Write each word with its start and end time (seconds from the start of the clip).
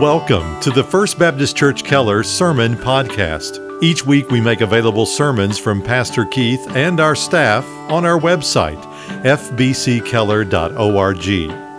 Welcome 0.00 0.60
to 0.60 0.70
the 0.70 0.84
First 0.84 1.18
Baptist 1.18 1.56
Church 1.56 1.82
Keller 1.82 2.22
Sermon 2.22 2.76
Podcast. 2.76 3.82
Each 3.82 4.06
week 4.06 4.30
we 4.30 4.40
make 4.40 4.60
available 4.60 5.06
sermons 5.06 5.58
from 5.58 5.82
Pastor 5.82 6.24
Keith 6.24 6.64
and 6.76 7.00
our 7.00 7.16
staff 7.16 7.66
on 7.90 8.04
our 8.04 8.16
website, 8.16 8.80
fbckeller.org. 9.24 11.28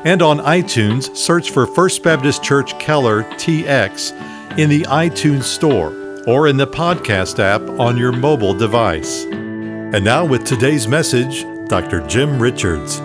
And 0.05 0.21
on 0.21 0.39
iTunes, 0.39 1.15
search 1.15 1.51
for 1.51 1.65
First 1.65 2.03
Baptist 2.03 2.43
Church 2.43 2.77
Keller 2.77 3.23
TX 3.23 4.59
in 4.59 4.69
the 4.69 4.81
iTunes 4.81 5.43
Store 5.43 5.93
or 6.27 6.49
in 6.49 6.57
the 6.57 6.67
podcast 6.67 7.39
app 7.39 7.61
on 7.79 7.95
your 7.95 8.11
mobile 8.11 8.53
device. 8.53 9.23
And 9.23 10.03
now, 10.03 10.25
with 10.25 10.43
today's 10.43 10.89
message, 10.89 11.45
Dr. 11.69 12.05
Jim 12.05 12.37
Richards. 12.37 12.99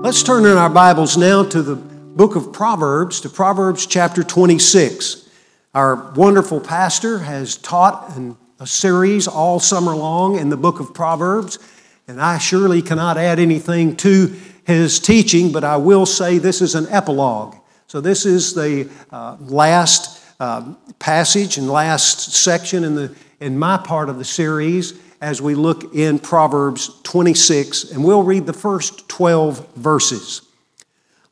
Let's 0.00 0.22
turn 0.22 0.46
in 0.46 0.56
our 0.56 0.70
Bibles 0.70 1.18
now 1.18 1.44
to 1.44 1.62
the 1.62 1.91
book 2.14 2.36
of 2.36 2.52
Proverbs 2.52 3.22
to 3.22 3.30
Proverbs 3.30 3.86
chapter 3.86 4.22
26. 4.22 5.30
Our 5.72 6.12
wonderful 6.12 6.60
pastor 6.60 7.18
has 7.18 7.56
taught 7.56 8.14
in 8.14 8.36
a 8.60 8.66
series 8.66 9.26
all 9.26 9.58
summer 9.58 9.96
long 9.96 10.36
in 10.36 10.50
the 10.50 10.56
book 10.58 10.78
of 10.78 10.92
Proverbs, 10.92 11.58
and 12.06 12.20
I 12.20 12.36
surely 12.36 12.82
cannot 12.82 13.16
add 13.16 13.38
anything 13.38 13.96
to 13.96 14.36
his 14.64 15.00
teaching, 15.00 15.52
but 15.52 15.64
I 15.64 15.78
will 15.78 16.04
say 16.04 16.36
this 16.36 16.60
is 16.60 16.74
an 16.74 16.86
epilogue. 16.88 17.56
So, 17.86 18.02
this 18.02 18.26
is 18.26 18.54
the 18.54 18.90
uh, 19.10 19.38
last 19.40 20.22
uh, 20.38 20.74
passage 20.98 21.56
and 21.56 21.70
last 21.70 22.34
section 22.34 22.84
in, 22.84 22.94
the, 22.94 23.14
in 23.40 23.58
my 23.58 23.78
part 23.78 24.10
of 24.10 24.18
the 24.18 24.24
series 24.24 25.00
as 25.22 25.40
we 25.40 25.54
look 25.54 25.94
in 25.94 26.18
Proverbs 26.18 26.90
26, 27.04 27.92
and 27.92 28.04
we'll 28.04 28.22
read 28.22 28.44
the 28.44 28.52
first 28.52 29.08
12 29.08 29.76
verses. 29.76 30.51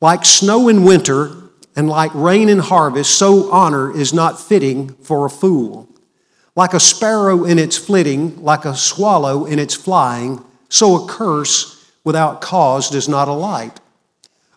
Like 0.00 0.24
snow 0.24 0.68
in 0.68 0.84
winter 0.84 1.30
and 1.76 1.88
like 1.88 2.14
rain 2.14 2.48
in 2.48 2.58
harvest, 2.58 3.16
so 3.16 3.50
honor 3.52 3.94
is 3.94 4.14
not 4.14 4.40
fitting 4.40 4.94
for 4.94 5.26
a 5.26 5.30
fool. 5.30 5.88
Like 6.56 6.74
a 6.74 6.80
sparrow 6.80 7.44
in 7.44 7.58
its 7.58 7.76
flitting, 7.76 8.42
like 8.42 8.64
a 8.64 8.74
swallow 8.74 9.44
in 9.44 9.58
its 9.58 9.74
flying, 9.74 10.44
so 10.68 10.96
a 10.96 11.06
curse 11.06 11.90
without 12.02 12.40
cause 12.40 12.90
does 12.90 13.08
not 13.08 13.28
alight. 13.28 13.78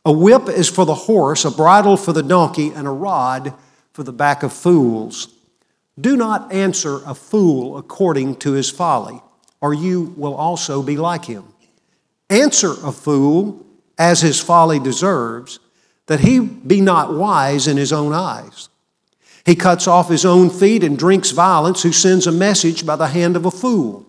A 0.05 0.11
whip 0.11 0.49
is 0.49 0.69
for 0.69 0.85
the 0.85 0.95
horse, 0.95 1.45
a 1.45 1.51
bridle 1.51 1.97
for 1.97 2.13
the 2.13 2.23
donkey, 2.23 2.69
and 2.69 2.87
a 2.87 2.91
rod 2.91 3.53
for 3.93 4.03
the 4.03 4.11
back 4.13 4.43
of 4.43 4.51
fools. 4.51 5.27
Do 5.99 6.17
not 6.17 6.51
answer 6.51 7.01
a 7.05 7.13
fool 7.13 7.77
according 7.77 8.37
to 8.37 8.53
his 8.53 8.69
folly, 8.69 9.21
or 9.61 9.73
you 9.73 10.13
will 10.17 10.33
also 10.33 10.81
be 10.81 10.97
like 10.97 11.25
him. 11.25 11.45
Answer 12.29 12.73
a 12.83 12.91
fool 12.91 13.65
as 14.03 14.19
his 14.19 14.41
folly 14.41 14.79
deserves, 14.79 15.59
that 16.07 16.19
he 16.19 16.39
be 16.41 16.81
not 16.81 17.13
wise 17.13 17.67
in 17.67 17.77
his 17.77 17.93
own 17.93 18.11
eyes. 18.11 18.67
He 19.45 19.55
cuts 19.55 19.87
off 19.87 20.09
his 20.09 20.25
own 20.25 20.49
feet 20.49 20.83
and 20.83 20.99
drinks 20.99 21.31
violence, 21.31 21.83
who 21.83 21.93
sends 21.93 22.27
a 22.27 22.31
message 22.31 22.85
by 22.85 22.97
the 22.97 23.07
hand 23.07 23.37
of 23.37 23.45
a 23.45 23.51
fool. 23.51 24.05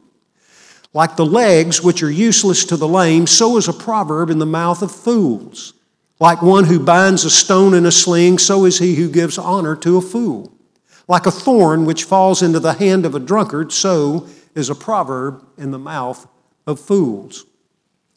Like 0.92 1.14
the 1.14 1.24
legs 1.26 1.80
which 1.80 2.02
are 2.02 2.10
useless 2.10 2.64
to 2.66 2.76
the 2.76 2.88
lame, 2.88 3.28
so 3.28 3.56
is 3.56 3.68
a 3.68 3.72
proverb 3.72 4.30
in 4.30 4.40
the 4.40 4.46
mouth 4.46 4.82
of 4.82 4.90
fools. 4.90 5.74
Like 6.18 6.42
one 6.42 6.64
who 6.64 6.80
binds 6.80 7.24
a 7.24 7.30
stone 7.30 7.72
in 7.72 7.86
a 7.86 7.92
sling, 7.92 8.38
so 8.38 8.64
is 8.64 8.80
he 8.80 8.96
who 8.96 9.08
gives 9.08 9.38
honor 9.38 9.76
to 9.76 9.96
a 9.96 10.02
fool. 10.02 10.52
Like 11.06 11.26
a 11.26 11.30
thorn 11.30 11.84
which 11.84 12.04
falls 12.04 12.42
into 12.42 12.58
the 12.58 12.74
hand 12.74 13.06
of 13.06 13.14
a 13.14 13.20
drunkard, 13.20 13.70
so 13.70 14.26
is 14.56 14.70
a 14.70 14.74
proverb 14.74 15.44
in 15.56 15.70
the 15.70 15.78
mouth 15.78 16.26
of 16.66 16.80
fools. 16.80 17.46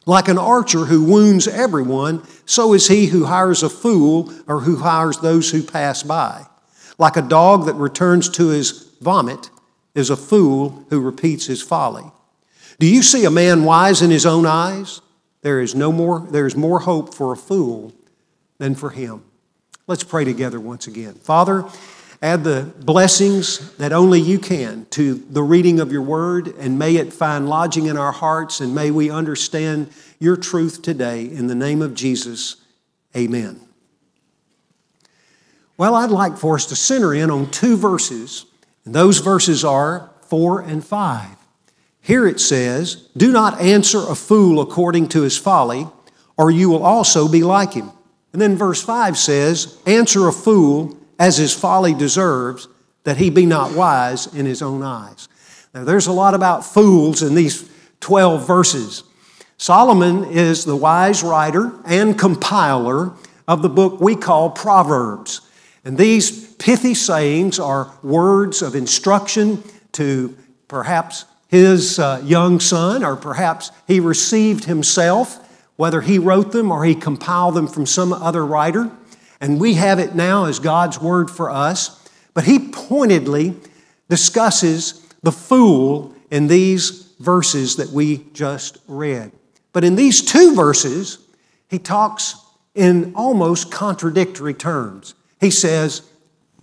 Like 0.08 0.28
an 0.28 0.38
archer 0.38 0.86
who 0.86 1.04
wounds 1.04 1.46
everyone, 1.46 2.26
so 2.46 2.72
is 2.72 2.88
he 2.88 3.08
who 3.08 3.26
hires 3.26 3.62
a 3.62 3.68
fool 3.68 4.32
or 4.46 4.60
who 4.60 4.76
hires 4.76 5.18
those 5.18 5.50
who 5.50 5.62
pass 5.62 6.02
by. 6.02 6.46
Like 6.96 7.18
a 7.18 7.22
dog 7.22 7.66
that 7.66 7.74
returns 7.74 8.30
to 8.30 8.48
his 8.48 8.90
vomit 9.02 9.50
is 9.94 10.08
a 10.08 10.16
fool 10.16 10.86
who 10.88 10.98
repeats 11.00 11.44
his 11.44 11.60
folly. 11.60 12.10
Do 12.78 12.86
you 12.86 13.02
see 13.02 13.26
a 13.26 13.30
man 13.30 13.64
wise 13.64 14.00
in 14.00 14.10
his 14.10 14.24
own 14.24 14.46
eyes? 14.46 15.02
There 15.42 15.60
is 15.60 15.74
no 15.74 15.92
more 15.92 16.26
there 16.30 16.46
is 16.46 16.56
more 16.56 16.80
hope 16.80 17.12
for 17.12 17.34
a 17.34 17.36
fool 17.36 17.92
than 18.56 18.76
for 18.76 18.88
him. 18.88 19.22
Let's 19.86 20.04
pray 20.04 20.24
together 20.24 20.58
once 20.58 20.86
again. 20.86 21.16
Father, 21.16 21.66
Add 22.20 22.42
the 22.42 22.72
blessings 22.80 23.76
that 23.76 23.92
only 23.92 24.20
you 24.20 24.40
can 24.40 24.86
to 24.90 25.14
the 25.14 25.42
reading 25.42 25.78
of 25.78 25.92
your 25.92 26.02
word, 26.02 26.48
and 26.58 26.76
may 26.76 26.96
it 26.96 27.12
find 27.12 27.48
lodging 27.48 27.86
in 27.86 27.96
our 27.96 28.10
hearts, 28.10 28.60
and 28.60 28.74
may 28.74 28.90
we 28.90 29.08
understand 29.08 29.88
your 30.18 30.36
truth 30.36 30.82
today. 30.82 31.24
In 31.24 31.46
the 31.46 31.54
name 31.54 31.80
of 31.80 31.94
Jesus, 31.94 32.56
amen. 33.16 33.60
Well, 35.76 35.94
I'd 35.94 36.10
like 36.10 36.36
for 36.36 36.56
us 36.56 36.66
to 36.66 36.76
center 36.76 37.14
in 37.14 37.30
on 37.30 37.52
two 37.52 37.76
verses, 37.76 38.46
and 38.84 38.92
those 38.92 39.18
verses 39.18 39.64
are 39.64 40.10
4 40.22 40.62
and 40.62 40.84
5. 40.84 41.36
Here 42.00 42.26
it 42.26 42.40
says, 42.40 42.96
Do 43.16 43.30
not 43.30 43.60
answer 43.60 44.00
a 44.00 44.16
fool 44.16 44.60
according 44.60 45.08
to 45.10 45.22
his 45.22 45.38
folly, 45.38 45.86
or 46.36 46.50
you 46.50 46.68
will 46.68 46.82
also 46.82 47.28
be 47.28 47.44
like 47.44 47.74
him. 47.74 47.92
And 48.32 48.42
then 48.42 48.56
verse 48.56 48.82
5 48.82 49.16
says, 49.16 49.78
Answer 49.86 50.26
a 50.26 50.32
fool 50.32 50.97
as 51.18 51.36
his 51.36 51.52
folly 51.52 51.94
deserves, 51.94 52.68
that 53.04 53.16
he 53.16 53.30
be 53.30 53.46
not 53.46 53.72
wise 53.72 54.32
in 54.34 54.46
his 54.46 54.62
own 54.62 54.82
eyes. 54.82 55.28
Now, 55.74 55.84
there's 55.84 56.06
a 56.06 56.12
lot 56.12 56.34
about 56.34 56.64
fools 56.64 57.22
in 57.22 57.34
these 57.34 57.68
12 58.00 58.46
verses. 58.46 59.04
Solomon 59.56 60.24
is 60.24 60.64
the 60.64 60.76
wise 60.76 61.22
writer 61.22 61.72
and 61.84 62.18
compiler 62.18 63.12
of 63.46 63.62
the 63.62 63.68
book 63.68 64.00
we 64.00 64.14
call 64.14 64.50
Proverbs. 64.50 65.40
And 65.84 65.96
these 65.96 66.52
pithy 66.54 66.94
sayings 66.94 67.58
are 67.58 67.92
words 68.02 68.62
of 68.62 68.74
instruction 68.74 69.62
to 69.92 70.36
perhaps 70.68 71.24
his 71.48 71.98
uh, 71.98 72.20
young 72.24 72.60
son, 72.60 73.02
or 73.02 73.16
perhaps 73.16 73.72
he 73.86 74.00
received 74.00 74.64
himself, 74.64 75.44
whether 75.76 76.02
he 76.02 76.18
wrote 76.18 76.52
them 76.52 76.70
or 76.70 76.84
he 76.84 76.94
compiled 76.94 77.54
them 77.54 77.66
from 77.66 77.86
some 77.86 78.12
other 78.12 78.44
writer 78.44 78.90
and 79.40 79.60
we 79.60 79.74
have 79.74 79.98
it 79.98 80.14
now 80.14 80.46
as 80.46 80.58
God's 80.58 81.00
word 81.00 81.30
for 81.30 81.50
us. 81.50 82.08
But 82.34 82.44
he 82.44 82.58
pointedly 82.58 83.56
discusses 84.08 85.04
the 85.22 85.32
fool 85.32 86.14
in 86.30 86.46
these 86.46 87.12
verses 87.18 87.76
that 87.76 87.90
we 87.90 88.24
just 88.32 88.78
read. 88.86 89.32
But 89.72 89.84
in 89.84 89.96
these 89.96 90.22
two 90.22 90.54
verses, 90.54 91.18
he 91.68 91.78
talks 91.78 92.34
in 92.74 93.12
almost 93.14 93.70
contradictory 93.70 94.54
terms. 94.54 95.14
He 95.40 95.50
says, 95.50 96.02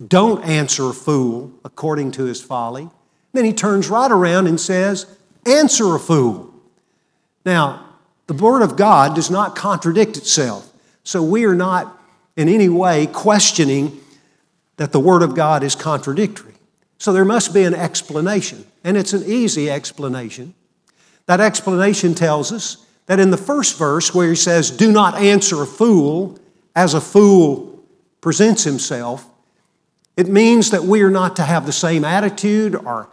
Don't 0.06 0.44
answer 0.44 0.90
a 0.90 0.94
fool 0.94 1.52
according 1.64 2.12
to 2.12 2.24
his 2.24 2.42
folly. 2.42 2.88
Then 3.32 3.44
he 3.44 3.52
turns 3.52 3.88
right 3.88 4.10
around 4.10 4.46
and 4.46 4.60
says, 4.60 5.06
Answer 5.44 5.94
a 5.94 6.00
fool. 6.00 6.54
Now, 7.44 7.86
the 8.26 8.34
Word 8.34 8.62
of 8.62 8.76
God 8.76 9.14
does 9.14 9.30
not 9.30 9.54
contradict 9.54 10.16
itself. 10.16 10.72
So 11.04 11.22
we 11.22 11.44
are 11.44 11.54
not 11.54 11.95
in 12.36 12.48
any 12.48 12.68
way 12.68 13.06
questioning 13.06 14.00
that 14.76 14.92
the 14.92 15.00
Word 15.00 15.22
of 15.22 15.34
God 15.34 15.62
is 15.62 15.74
contradictory. 15.74 16.54
So 16.98 17.12
there 17.12 17.24
must 17.24 17.52
be 17.52 17.64
an 17.64 17.74
explanation, 17.74 18.64
and 18.84 18.96
it's 18.96 19.12
an 19.12 19.24
easy 19.26 19.70
explanation. 19.70 20.54
That 21.26 21.40
explanation 21.40 22.14
tells 22.14 22.52
us 22.52 22.86
that 23.06 23.20
in 23.20 23.30
the 23.30 23.36
first 23.36 23.78
verse, 23.78 24.14
where 24.14 24.28
he 24.28 24.36
says, 24.36 24.70
Do 24.70 24.92
not 24.92 25.14
answer 25.16 25.62
a 25.62 25.66
fool 25.66 26.38
as 26.74 26.94
a 26.94 27.00
fool 27.00 27.82
presents 28.20 28.64
himself, 28.64 29.28
it 30.16 30.28
means 30.28 30.70
that 30.70 30.84
we 30.84 31.02
are 31.02 31.10
not 31.10 31.36
to 31.36 31.42
have 31.42 31.66
the 31.66 31.72
same 31.72 32.04
attitude 32.04 32.74
or 32.74 33.08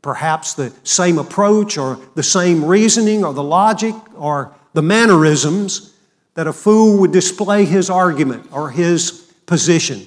perhaps 0.00 0.54
the 0.54 0.72
same 0.82 1.18
approach 1.18 1.78
or 1.78 1.98
the 2.14 2.22
same 2.22 2.64
reasoning 2.64 3.24
or 3.24 3.32
the 3.32 3.42
logic 3.42 3.94
or 4.16 4.54
the 4.72 4.82
mannerisms 4.82 5.91
that 6.34 6.46
a 6.46 6.52
fool 6.52 6.98
would 6.98 7.12
display 7.12 7.64
his 7.64 7.90
argument 7.90 8.48
or 8.52 8.70
his 8.70 9.10
position. 9.46 10.06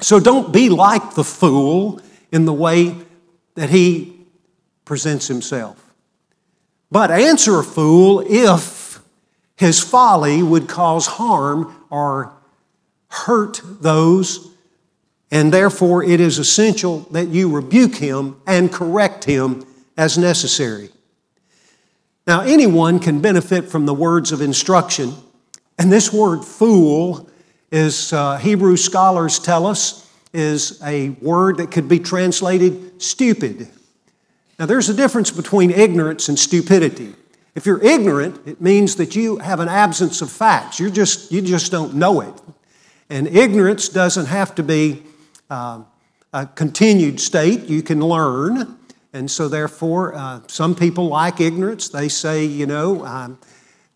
So 0.00 0.18
don't 0.18 0.52
be 0.52 0.68
like 0.68 1.14
the 1.14 1.24
fool 1.24 2.00
in 2.32 2.44
the 2.44 2.52
way 2.52 2.96
that 3.54 3.70
he 3.70 4.26
presents 4.84 5.28
himself. 5.28 5.92
But 6.90 7.10
answer 7.10 7.58
a 7.58 7.64
fool 7.64 8.24
if 8.26 9.00
his 9.56 9.80
folly 9.80 10.42
would 10.42 10.68
cause 10.68 11.06
harm 11.06 11.74
or 11.88 12.32
hurt 13.08 13.60
those, 13.64 14.50
and 15.30 15.52
therefore 15.52 16.02
it 16.02 16.20
is 16.20 16.38
essential 16.38 17.00
that 17.12 17.28
you 17.28 17.48
rebuke 17.48 17.96
him 17.96 18.40
and 18.46 18.72
correct 18.72 19.24
him 19.24 19.64
as 19.96 20.18
necessary. 20.18 20.90
Now, 22.26 22.40
anyone 22.40 22.98
can 22.98 23.20
benefit 23.20 23.68
from 23.68 23.86
the 23.86 23.94
words 23.94 24.32
of 24.32 24.40
instruction 24.40 25.14
and 25.82 25.92
this 25.92 26.12
word 26.12 26.44
fool 26.44 27.28
is, 27.72 28.12
uh, 28.12 28.36
Hebrew 28.36 28.76
scholars 28.76 29.38
tell 29.38 29.66
us, 29.66 30.08
is 30.32 30.80
a 30.82 31.10
word 31.20 31.56
that 31.56 31.70
could 31.70 31.88
be 31.88 31.98
translated 31.98 33.02
stupid. 33.02 33.68
Now, 34.58 34.66
there's 34.66 34.88
a 34.88 34.94
difference 34.94 35.30
between 35.30 35.70
ignorance 35.70 36.28
and 36.28 36.38
stupidity. 36.38 37.14
If 37.54 37.66
you're 37.66 37.82
ignorant, 37.82 38.46
it 38.46 38.60
means 38.60 38.96
that 38.96 39.16
you 39.16 39.38
have 39.38 39.60
an 39.60 39.68
absence 39.68 40.22
of 40.22 40.30
facts. 40.30 40.78
you 40.78 40.90
just, 40.90 41.32
you 41.32 41.42
just 41.42 41.72
don't 41.72 41.94
know 41.94 42.20
it. 42.20 42.34
And 43.10 43.26
ignorance 43.26 43.88
doesn't 43.88 44.26
have 44.26 44.54
to 44.54 44.62
be 44.62 45.02
uh, 45.50 45.82
a 46.32 46.46
continued 46.46 47.20
state. 47.20 47.64
You 47.64 47.82
can 47.82 48.00
learn. 48.00 48.78
And 49.12 49.30
so, 49.30 49.48
therefore, 49.48 50.14
uh, 50.14 50.40
some 50.46 50.74
people 50.74 51.08
like 51.08 51.40
ignorance. 51.40 51.88
They 51.88 52.08
say, 52.08 52.44
you 52.44 52.66
know, 52.66 53.04
um, 53.04 53.38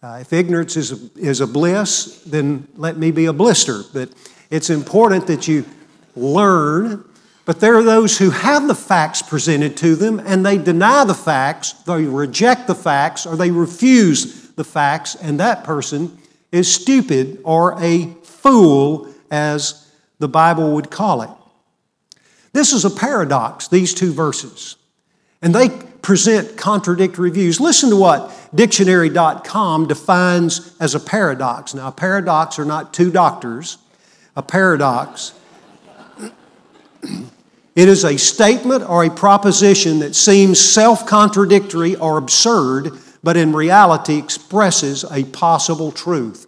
uh, 0.03 0.19
if 0.21 0.33
ignorance 0.33 0.77
is 0.77 0.93
a, 0.93 1.19
is 1.19 1.41
a 1.41 1.47
bliss, 1.47 2.23
then 2.27 2.69
let 2.77 2.97
me 2.97 3.11
be 3.11 3.27
a 3.27 3.33
blister. 3.33 3.83
But 3.93 4.11
it's 4.51 4.71
important 4.71 5.27
that 5.27 5.49
you 5.49 5.65
learn. 6.15 7.05
But 7.45 7.61
there 7.61 7.77
are 7.77 7.83
those 7.83 8.19
who 8.19 8.31
have 8.31 8.67
the 8.67 8.75
facts 8.75 9.23
presented 9.23 9.77
to 9.79 9.95
them 9.95 10.21
and 10.21 10.45
they 10.45 10.59
deny 10.59 11.05
the 11.05 11.15
facts, 11.15 11.73
they 11.73 12.05
reject 12.05 12.67
the 12.67 12.75
facts, 12.75 13.25
or 13.25 13.37
they 13.37 13.51
refuse 13.51 14.51
the 14.51 14.65
facts, 14.65 15.15
and 15.15 15.39
that 15.39 15.63
person 15.63 16.19
is 16.51 16.73
stupid 16.73 17.41
or 17.45 17.81
a 17.81 18.07
fool, 18.23 19.09
as 19.31 19.93
the 20.19 20.29
Bible 20.29 20.75
would 20.75 20.91
call 20.91 21.23
it. 21.23 21.31
This 22.53 22.73
is 22.73 22.85
a 22.85 22.91
paradox, 22.91 23.69
these 23.69 23.93
two 23.93 24.13
verses. 24.13 24.77
And 25.43 25.55
they 25.55 25.69
present 26.07 26.57
contradictory 26.57 27.31
views. 27.31 27.61
Listen 27.61 27.91
to 27.91 27.97
what 27.97 28.33
dictionary.com 28.55 29.89
defines 29.89 30.73
as 30.79 30.95
a 30.95 31.01
paradox. 31.01 31.75
Now, 31.75 31.89
a 31.89 31.93
paradox 31.93 32.61
are 32.61 32.65
not 32.65 32.95
two 32.95 33.11
doctors. 33.11 33.79
A 34.37 34.43
paradox 34.43 35.35
it 37.03 37.89
is 37.89 38.05
a 38.05 38.17
statement 38.19 38.89
or 38.89 39.03
a 39.05 39.11
proposition 39.11 39.99
that 39.99 40.15
seems 40.15 40.61
self 40.61 41.09
contradictory 41.09 41.97
or 41.97 42.19
absurd, 42.19 42.93
but 43.25 43.37
in 43.37 43.53
reality 43.53 44.17
expresses 44.17 45.05
a 45.11 45.25
possible 45.25 45.91
truth. 45.91 46.47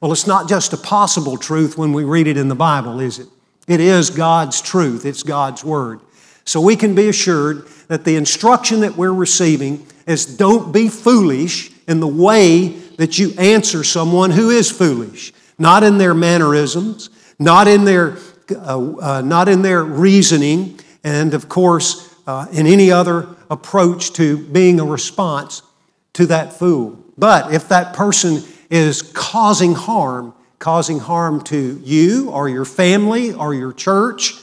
Well, 0.00 0.12
it's 0.12 0.28
not 0.28 0.48
just 0.48 0.72
a 0.72 0.76
possible 0.76 1.36
truth 1.36 1.76
when 1.76 1.92
we 1.92 2.04
read 2.04 2.28
it 2.28 2.36
in 2.36 2.46
the 2.46 2.54
Bible, 2.54 3.00
is 3.00 3.18
it? 3.18 3.26
It 3.66 3.80
is 3.80 4.08
God's 4.08 4.62
truth, 4.62 5.04
it's 5.04 5.24
God's 5.24 5.64
Word. 5.64 5.98
So 6.50 6.60
we 6.60 6.74
can 6.74 6.96
be 6.96 7.08
assured 7.08 7.68
that 7.86 8.04
the 8.04 8.16
instruction 8.16 8.80
that 8.80 8.96
we're 8.96 9.14
receiving 9.14 9.86
is 10.04 10.26
don't 10.26 10.72
be 10.72 10.88
foolish 10.88 11.70
in 11.86 12.00
the 12.00 12.08
way 12.08 12.70
that 12.96 13.20
you 13.20 13.30
answer 13.38 13.84
someone 13.84 14.32
who 14.32 14.50
is 14.50 14.68
foolish, 14.68 15.32
not 15.60 15.84
in 15.84 15.98
their 15.98 16.12
mannerisms, 16.12 17.08
not 17.38 17.68
in 17.68 17.84
their, 17.84 18.16
uh, 18.50 18.94
uh, 18.96 19.22
not 19.24 19.48
in 19.48 19.62
their 19.62 19.84
reasoning, 19.84 20.80
and 21.04 21.34
of 21.34 21.48
course, 21.48 22.16
uh, 22.26 22.48
in 22.50 22.66
any 22.66 22.90
other 22.90 23.28
approach 23.48 24.12
to 24.14 24.36
being 24.36 24.80
a 24.80 24.84
response 24.84 25.62
to 26.14 26.26
that 26.26 26.52
fool. 26.52 26.98
But 27.16 27.54
if 27.54 27.68
that 27.68 27.94
person 27.94 28.42
is 28.70 29.02
causing 29.02 29.76
harm, 29.76 30.34
causing 30.58 30.98
harm 30.98 31.42
to 31.42 31.80
you 31.84 32.28
or 32.30 32.48
your 32.48 32.64
family 32.64 33.32
or 33.32 33.54
your 33.54 33.72
church 33.72 34.34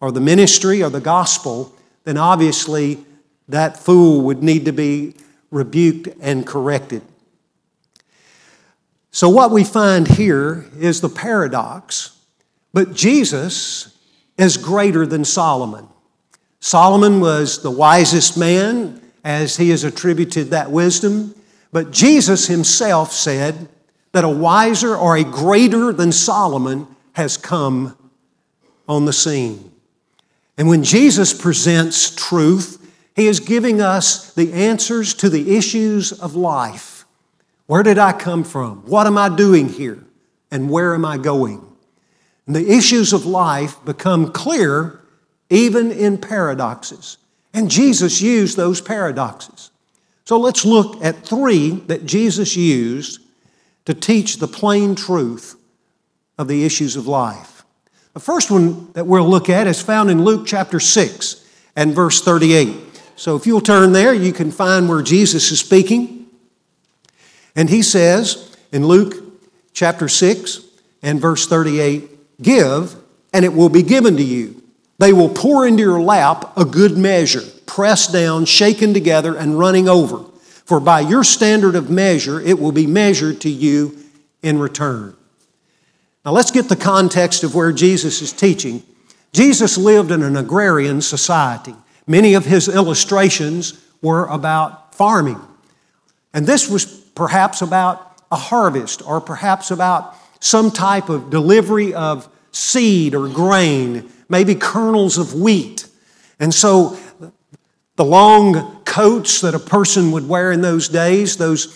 or 0.00 0.12
the 0.12 0.20
ministry 0.20 0.82
or 0.82 0.90
the 0.90 1.00
gospel, 1.00 1.74
then 2.04 2.16
obviously 2.16 3.04
that 3.48 3.76
fool 3.76 4.22
would 4.22 4.42
need 4.42 4.64
to 4.64 4.72
be 4.72 5.14
rebuked 5.50 6.08
and 6.20 6.46
corrected. 6.46 7.02
So, 9.10 9.28
what 9.28 9.50
we 9.50 9.64
find 9.64 10.06
here 10.06 10.66
is 10.78 11.00
the 11.00 11.08
paradox, 11.08 12.16
but 12.72 12.94
Jesus 12.94 13.96
is 14.36 14.56
greater 14.56 15.06
than 15.06 15.24
Solomon. 15.24 15.88
Solomon 16.60 17.20
was 17.20 17.62
the 17.62 17.70
wisest 17.70 18.36
man, 18.36 19.00
as 19.24 19.56
he 19.56 19.70
is 19.70 19.84
attributed 19.84 20.50
that 20.50 20.70
wisdom, 20.70 21.34
but 21.72 21.90
Jesus 21.90 22.46
himself 22.46 23.12
said 23.12 23.68
that 24.12 24.24
a 24.24 24.28
wiser 24.28 24.96
or 24.96 25.16
a 25.16 25.24
greater 25.24 25.92
than 25.92 26.12
Solomon 26.12 26.86
has 27.12 27.36
come 27.36 27.96
on 28.88 29.04
the 29.04 29.12
scene. 29.12 29.70
And 30.58 30.68
when 30.68 30.82
Jesus 30.82 31.32
presents 31.32 32.14
truth, 32.14 32.84
he 33.14 33.28
is 33.28 33.40
giving 33.40 33.80
us 33.80 34.34
the 34.34 34.52
answers 34.52 35.14
to 35.14 35.30
the 35.30 35.56
issues 35.56 36.12
of 36.12 36.34
life. 36.34 37.04
Where 37.66 37.82
did 37.82 37.98
I 37.98 38.12
come 38.12 38.44
from? 38.44 38.78
What 38.86 39.06
am 39.06 39.16
I 39.16 39.34
doing 39.34 39.68
here? 39.68 40.02
And 40.50 40.68
where 40.68 40.94
am 40.94 41.04
I 41.04 41.16
going? 41.16 41.64
And 42.46 42.56
the 42.56 42.70
issues 42.70 43.12
of 43.12 43.24
life 43.24 43.76
become 43.84 44.32
clear 44.32 45.00
even 45.50 45.92
in 45.92 46.18
paradoxes. 46.18 47.18
And 47.54 47.70
Jesus 47.70 48.20
used 48.20 48.56
those 48.56 48.80
paradoxes. 48.80 49.70
So 50.24 50.38
let's 50.38 50.64
look 50.64 51.02
at 51.02 51.26
three 51.26 51.70
that 51.86 52.04
Jesus 52.04 52.56
used 52.56 53.20
to 53.84 53.94
teach 53.94 54.38
the 54.38 54.48
plain 54.48 54.94
truth 54.94 55.56
of 56.36 56.48
the 56.48 56.64
issues 56.64 56.96
of 56.96 57.06
life. 57.06 57.57
The 58.14 58.20
first 58.20 58.50
one 58.50 58.90
that 58.92 59.06
we'll 59.06 59.28
look 59.28 59.48
at 59.48 59.66
is 59.66 59.80
found 59.80 60.10
in 60.10 60.24
Luke 60.24 60.46
chapter 60.46 60.80
6 60.80 61.44
and 61.76 61.94
verse 61.94 62.20
38. 62.22 62.74
So 63.16 63.36
if 63.36 63.46
you'll 63.46 63.60
turn 63.60 63.92
there, 63.92 64.14
you 64.14 64.32
can 64.32 64.50
find 64.50 64.88
where 64.88 65.02
Jesus 65.02 65.50
is 65.50 65.60
speaking. 65.60 66.26
And 67.54 67.68
he 67.68 67.82
says 67.82 68.56
in 68.72 68.86
Luke 68.86 69.14
chapter 69.72 70.08
6 70.08 70.60
and 71.02 71.20
verse 71.20 71.46
38 71.46 72.40
Give, 72.40 72.94
and 73.32 73.44
it 73.44 73.52
will 73.52 73.68
be 73.68 73.82
given 73.82 74.16
to 74.16 74.22
you. 74.22 74.62
They 74.98 75.12
will 75.12 75.28
pour 75.28 75.66
into 75.66 75.82
your 75.82 76.00
lap 76.00 76.56
a 76.56 76.64
good 76.64 76.96
measure, 76.96 77.42
pressed 77.66 78.12
down, 78.12 78.44
shaken 78.44 78.94
together, 78.94 79.36
and 79.36 79.58
running 79.58 79.88
over. 79.88 80.24
For 80.64 80.80
by 80.80 81.00
your 81.00 81.24
standard 81.24 81.74
of 81.74 81.90
measure, 81.90 82.40
it 82.40 82.58
will 82.58 82.72
be 82.72 82.86
measured 82.86 83.40
to 83.42 83.50
you 83.50 83.98
in 84.42 84.58
return. 84.58 85.16
Now 86.24 86.32
let's 86.32 86.50
get 86.50 86.68
the 86.68 86.76
context 86.76 87.44
of 87.44 87.54
where 87.54 87.72
Jesus 87.72 88.20
is 88.22 88.32
teaching. 88.32 88.82
Jesus 89.32 89.78
lived 89.78 90.10
in 90.10 90.22
an 90.22 90.36
agrarian 90.36 91.00
society. 91.00 91.74
Many 92.06 92.34
of 92.34 92.44
his 92.44 92.68
illustrations 92.68 93.84
were 94.02 94.26
about 94.26 94.94
farming. 94.94 95.40
And 96.32 96.46
this 96.46 96.68
was 96.68 96.86
perhaps 96.86 97.62
about 97.62 98.20
a 98.30 98.36
harvest 98.36 99.02
or 99.06 99.20
perhaps 99.20 99.70
about 99.70 100.14
some 100.40 100.70
type 100.70 101.08
of 101.08 101.30
delivery 101.30 101.94
of 101.94 102.28
seed 102.52 103.14
or 103.14 103.28
grain, 103.28 104.10
maybe 104.28 104.54
kernels 104.54 105.18
of 105.18 105.34
wheat. 105.34 105.86
And 106.40 106.54
so 106.54 106.98
the 107.96 108.04
long 108.04 108.82
coats 108.84 109.40
that 109.40 109.54
a 109.54 109.58
person 109.58 110.12
would 110.12 110.28
wear 110.28 110.52
in 110.52 110.60
those 110.60 110.88
days, 110.88 111.36
those 111.36 111.66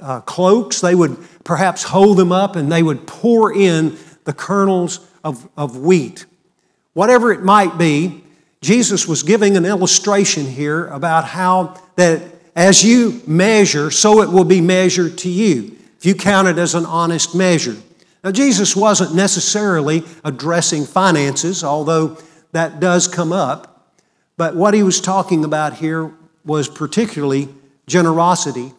uh, 0.00 0.20
cloaks, 0.20 0.80
they 0.80 0.94
would 0.94 1.16
perhaps 1.44 1.82
hold 1.82 2.16
them 2.16 2.32
up 2.32 2.56
and 2.56 2.70
they 2.70 2.82
would 2.82 3.06
pour 3.06 3.52
in 3.54 3.96
the 4.24 4.32
kernels 4.32 5.06
of, 5.24 5.48
of 5.56 5.76
wheat. 5.76 6.26
Whatever 6.94 7.32
it 7.32 7.42
might 7.42 7.78
be, 7.78 8.22
Jesus 8.60 9.08
was 9.08 9.22
giving 9.22 9.56
an 9.56 9.64
illustration 9.64 10.46
here 10.46 10.86
about 10.86 11.24
how 11.24 11.80
that 11.96 12.22
as 12.54 12.84
you 12.84 13.22
measure, 13.26 13.90
so 13.90 14.22
it 14.22 14.30
will 14.30 14.44
be 14.44 14.60
measured 14.60 15.18
to 15.18 15.28
you. 15.28 15.76
If 15.98 16.06
you 16.06 16.14
count 16.14 16.48
it 16.48 16.58
as 16.58 16.74
an 16.74 16.84
honest 16.84 17.34
measure. 17.34 17.76
Now, 18.22 18.30
Jesus 18.30 18.76
wasn't 18.76 19.14
necessarily 19.14 20.04
addressing 20.24 20.84
finances, 20.84 21.64
although 21.64 22.18
that 22.52 22.78
does 22.78 23.08
come 23.08 23.32
up. 23.32 23.94
But 24.36 24.54
what 24.54 24.74
he 24.74 24.82
was 24.82 25.00
talking 25.00 25.44
about 25.44 25.74
here 25.74 26.12
was 26.44 26.68
particularly 26.68 27.48
generosity. 27.86 28.72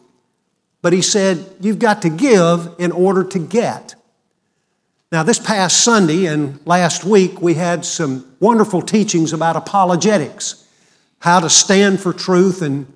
But 0.84 0.92
he 0.92 1.00
said, 1.00 1.46
You've 1.60 1.78
got 1.78 2.02
to 2.02 2.10
give 2.10 2.74
in 2.78 2.92
order 2.92 3.24
to 3.24 3.38
get. 3.38 3.94
Now, 5.10 5.22
this 5.22 5.38
past 5.38 5.82
Sunday 5.82 6.26
and 6.26 6.60
last 6.66 7.04
week, 7.04 7.40
we 7.40 7.54
had 7.54 7.86
some 7.86 8.36
wonderful 8.38 8.82
teachings 8.82 9.32
about 9.32 9.56
apologetics, 9.56 10.68
how 11.20 11.40
to 11.40 11.48
stand 11.48 12.00
for 12.00 12.12
truth 12.12 12.60
and 12.60 12.92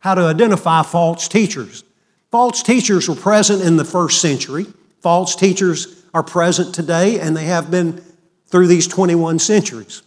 how 0.00 0.14
to 0.14 0.20
identify 0.24 0.82
false 0.82 1.26
teachers. 1.26 1.84
False 2.30 2.62
teachers 2.62 3.08
were 3.08 3.14
present 3.14 3.62
in 3.62 3.78
the 3.78 3.84
first 3.86 4.20
century. 4.20 4.66
False 5.00 5.34
teachers 5.34 6.04
are 6.12 6.22
present 6.22 6.74
today, 6.74 7.18
and 7.18 7.34
they 7.34 7.46
have 7.46 7.70
been 7.70 8.04
through 8.48 8.66
these 8.66 8.86
21 8.86 9.38
centuries. 9.38 10.02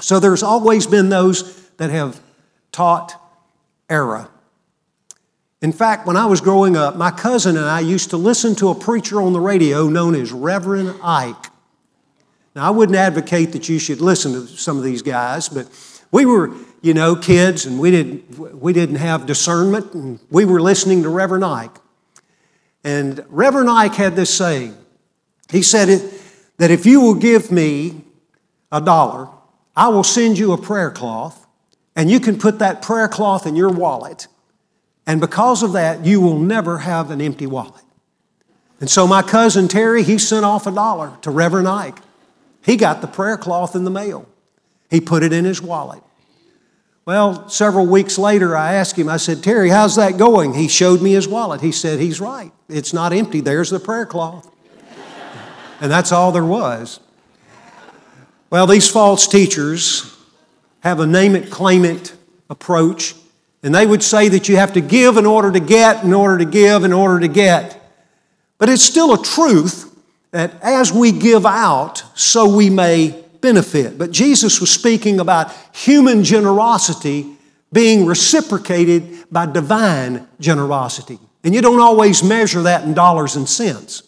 So 0.00 0.18
there's 0.18 0.42
always 0.42 0.88
been 0.88 1.10
those 1.10 1.68
that 1.76 1.90
have 1.90 2.20
taught 2.72 3.14
error. 3.88 4.28
In 5.62 5.72
fact, 5.72 6.06
when 6.06 6.16
I 6.16 6.26
was 6.26 6.40
growing 6.40 6.76
up, 6.76 6.96
my 6.96 7.10
cousin 7.10 7.56
and 7.56 7.64
I 7.64 7.80
used 7.80 8.10
to 8.10 8.16
listen 8.16 8.54
to 8.56 8.68
a 8.68 8.74
preacher 8.74 9.22
on 9.22 9.32
the 9.32 9.40
radio 9.40 9.88
known 9.88 10.14
as 10.14 10.30
Reverend 10.32 10.94
Ike. 11.02 11.46
Now, 12.54 12.66
I 12.66 12.70
wouldn't 12.70 12.96
advocate 12.96 13.52
that 13.52 13.68
you 13.68 13.78
should 13.78 14.00
listen 14.00 14.32
to 14.32 14.46
some 14.46 14.76
of 14.76 14.82
these 14.82 15.02
guys, 15.02 15.48
but 15.48 15.68
we 16.10 16.26
were, 16.26 16.52
you 16.82 16.94
know, 16.94 17.16
kids 17.16 17.64
and 17.64 17.78
we 17.78 17.90
didn't, 17.90 18.58
we 18.60 18.72
didn't 18.72 18.96
have 18.96 19.26
discernment, 19.26 19.92
and 19.94 20.20
we 20.30 20.44
were 20.44 20.60
listening 20.60 21.02
to 21.02 21.08
Reverend 21.08 21.44
Ike. 21.44 21.76
And 22.84 23.24
Reverend 23.28 23.70
Ike 23.70 23.94
had 23.94 24.14
this 24.14 24.34
saying. 24.34 24.76
He 25.50 25.62
said 25.62 25.88
it, 25.88 26.02
that 26.58 26.70
if 26.70 26.86
you 26.86 27.00
will 27.00 27.14
give 27.14 27.50
me 27.50 28.02
a 28.70 28.80
dollar, 28.80 29.28
I 29.74 29.88
will 29.88 30.04
send 30.04 30.38
you 30.38 30.52
a 30.52 30.58
prayer 30.58 30.90
cloth, 30.90 31.46
and 31.94 32.10
you 32.10 32.20
can 32.20 32.38
put 32.38 32.58
that 32.58 32.82
prayer 32.82 33.08
cloth 33.08 33.46
in 33.46 33.56
your 33.56 33.70
wallet. 33.70 34.26
And 35.06 35.20
because 35.20 35.62
of 35.62 35.72
that, 35.72 36.04
you 36.04 36.20
will 36.20 36.38
never 36.38 36.78
have 36.78 37.10
an 37.10 37.20
empty 37.20 37.46
wallet. 37.46 37.84
And 38.80 38.90
so 38.90 39.06
my 39.06 39.22
cousin 39.22 39.68
Terry, 39.68 40.02
he 40.02 40.18
sent 40.18 40.44
off 40.44 40.66
a 40.66 40.70
dollar 40.70 41.16
to 41.22 41.30
Reverend 41.30 41.68
Ike. 41.68 41.98
He 42.62 42.76
got 42.76 43.00
the 43.00 43.06
prayer 43.06 43.36
cloth 43.36 43.76
in 43.76 43.84
the 43.84 43.90
mail. 43.90 44.28
He 44.90 45.00
put 45.00 45.22
it 45.22 45.32
in 45.32 45.44
his 45.44 45.62
wallet. 45.62 46.02
Well, 47.06 47.48
several 47.48 47.86
weeks 47.86 48.18
later, 48.18 48.56
I 48.56 48.74
asked 48.74 48.98
him, 48.98 49.08
I 49.08 49.16
said, 49.16 49.42
Terry, 49.42 49.70
how's 49.70 49.94
that 49.94 50.18
going? 50.18 50.54
He 50.54 50.66
showed 50.66 51.00
me 51.00 51.12
his 51.12 51.28
wallet. 51.28 51.60
He 51.60 51.70
said, 51.70 52.00
He's 52.00 52.20
right. 52.20 52.50
It's 52.68 52.92
not 52.92 53.12
empty. 53.12 53.40
There's 53.40 53.70
the 53.70 53.78
prayer 53.78 54.06
cloth. 54.06 54.50
and 55.80 55.90
that's 55.90 56.10
all 56.10 56.32
there 56.32 56.44
was. 56.44 56.98
Well, 58.50 58.66
these 58.66 58.88
false 58.90 59.28
teachers 59.28 60.16
have 60.80 60.98
a 60.98 61.06
name 61.06 61.36
it, 61.36 61.50
claim 61.50 61.84
it 61.84 62.12
approach, 62.50 63.14
and 63.66 63.74
they 63.74 63.84
would 63.84 64.04
say 64.04 64.28
that 64.28 64.48
you 64.48 64.56
have 64.58 64.74
to 64.74 64.80
give 64.80 65.16
in 65.16 65.26
order 65.26 65.50
to 65.50 65.58
get, 65.58 66.04
in 66.04 66.14
order 66.14 66.38
to 66.38 66.44
give, 66.44 66.84
in 66.84 66.92
order 66.92 67.18
to 67.18 67.26
get. 67.26 67.82
But 68.58 68.68
it's 68.68 68.84
still 68.84 69.12
a 69.12 69.20
truth 69.20 69.92
that 70.30 70.54
as 70.62 70.92
we 70.92 71.10
give 71.10 71.44
out, 71.44 72.04
so 72.14 72.56
we 72.56 72.70
may 72.70 73.24
benefit. 73.40 73.98
But 73.98 74.12
Jesus 74.12 74.60
was 74.60 74.70
speaking 74.70 75.18
about 75.18 75.52
human 75.74 76.22
generosity 76.22 77.26
being 77.72 78.06
reciprocated 78.06 79.24
by 79.32 79.46
divine 79.46 80.28
generosity. 80.38 81.18
And 81.42 81.52
you 81.52 81.60
don't 81.60 81.80
always 81.80 82.22
measure 82.22 82.62
that 82.62 82.84
in 82.84 82.94
dollars 82.94 83.34
and 83.34 83.48
cents. 83.48 84.04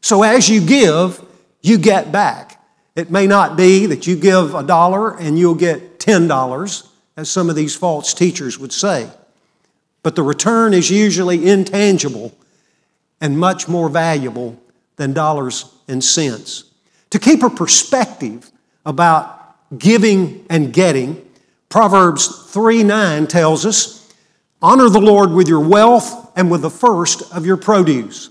So 0.00 0.24
as 0.24 0.48
you 0.48 0.60
give, 0.66 1.24
you 1.62 1.78
get 1.78 2.10
back. 2.10 2.60
It 2.96 3.12
may 3.12 3.28
not 3.28 3.56
be 3.56 3.86
that 3.86 4.08
you 4.08 4.16
give 4.16 4.56
a 4.56 4.64
dollar 4.64 5.16
and 5.16 5.38
you'll 5.38 5.54
get 5.54 6.00
$10, 6.00 6.88
as 7.18 7.28
some 7.28 7.50
of 7.50 7.56
these 7.56 7.74
false 7.74 8.14
teachers 8.14 8.60
would 8.60 8.72
say. 8.72 9.10
But 10.04 10.14
the 10.14 10.22
return 10.22 10.72
is 10.72 10.88
usually 10.88 11.50
intangible 11.50 12.32
and 13.20 13.36
much 13.36 13.66
more 13.66 13.88
valuable 13.88 14.56
than 14.94 15.14
dollars 15.14 15.64
and 15.88 16.02
cents. 16.02 16.62
To 17.10 17.18
keep 17.18 17.42
a 17.42 17.50
perspective 17.50 18.48
about 18.86 19.56
giving 19.76 20.46
and 20.48 20.72
getting, 20.72 21.28
Proverbs 21.68 22.50
3 22.52 22.84
9 22.84 23.26
tells 23.26 23.66
us, 23.66 24.14
Honor 24.62 24.88
the 24.88 25.00
Lord 25.00 25.32
with 25.32 25.48
your 25.48 25.66
wealth 25.66 26.30
and 26.36 26.48
with 26.52 26.62
the 26.62 26.70
first 26.70 27.34
of 27.34 27.44
your 27.44 27.56
produce. 27.56 28.30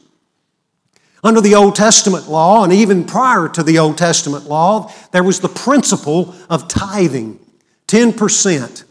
Under 1.25 1.41
the 1.41 1.55
Old 1.55 1.75
Testament 1.75 2.29
law, 2.29 2.63
and 2.63 2.71
even 2.71 3.03
prior 3.03 3.49
to 3.49 3.63
the 3.63 3.79
Old 3.79 3.97
Testament 3.97 4.45
law, 4.45 4.93
there 5.11 5.23
was 5.23 5.41
the 5.41 5.49
principle 5.49 6.33
of 6.49 6.69
tithing 6.69 7.39
10%. 7.87 8.83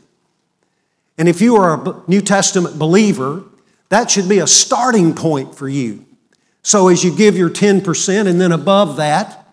And 1.18 1.28
if 1.28 1.40
you 1.40 1.56
are 1.56 1.82
a 1.82 2.02
New 2.08 2.20
Testament 2.20 2.78
believer, 2.78 3.44
that 3.88 4.10
should 4.10 4.28
be 4.28 4.38
a 4.38 4.46
starting 4.46 5.14
point 5.14 5.54
for 5.54 5.68
you. 5.68 6.04
So 6.62 6.88
as 6.88 7.04
you 7.04 7.14
give 7.14 7.36
your 7.36 7.50
10%, 7.50 8.26
and 8.26 8.40
then 8.40 8.52
above 8.52 8.96
that, 8.96 9.46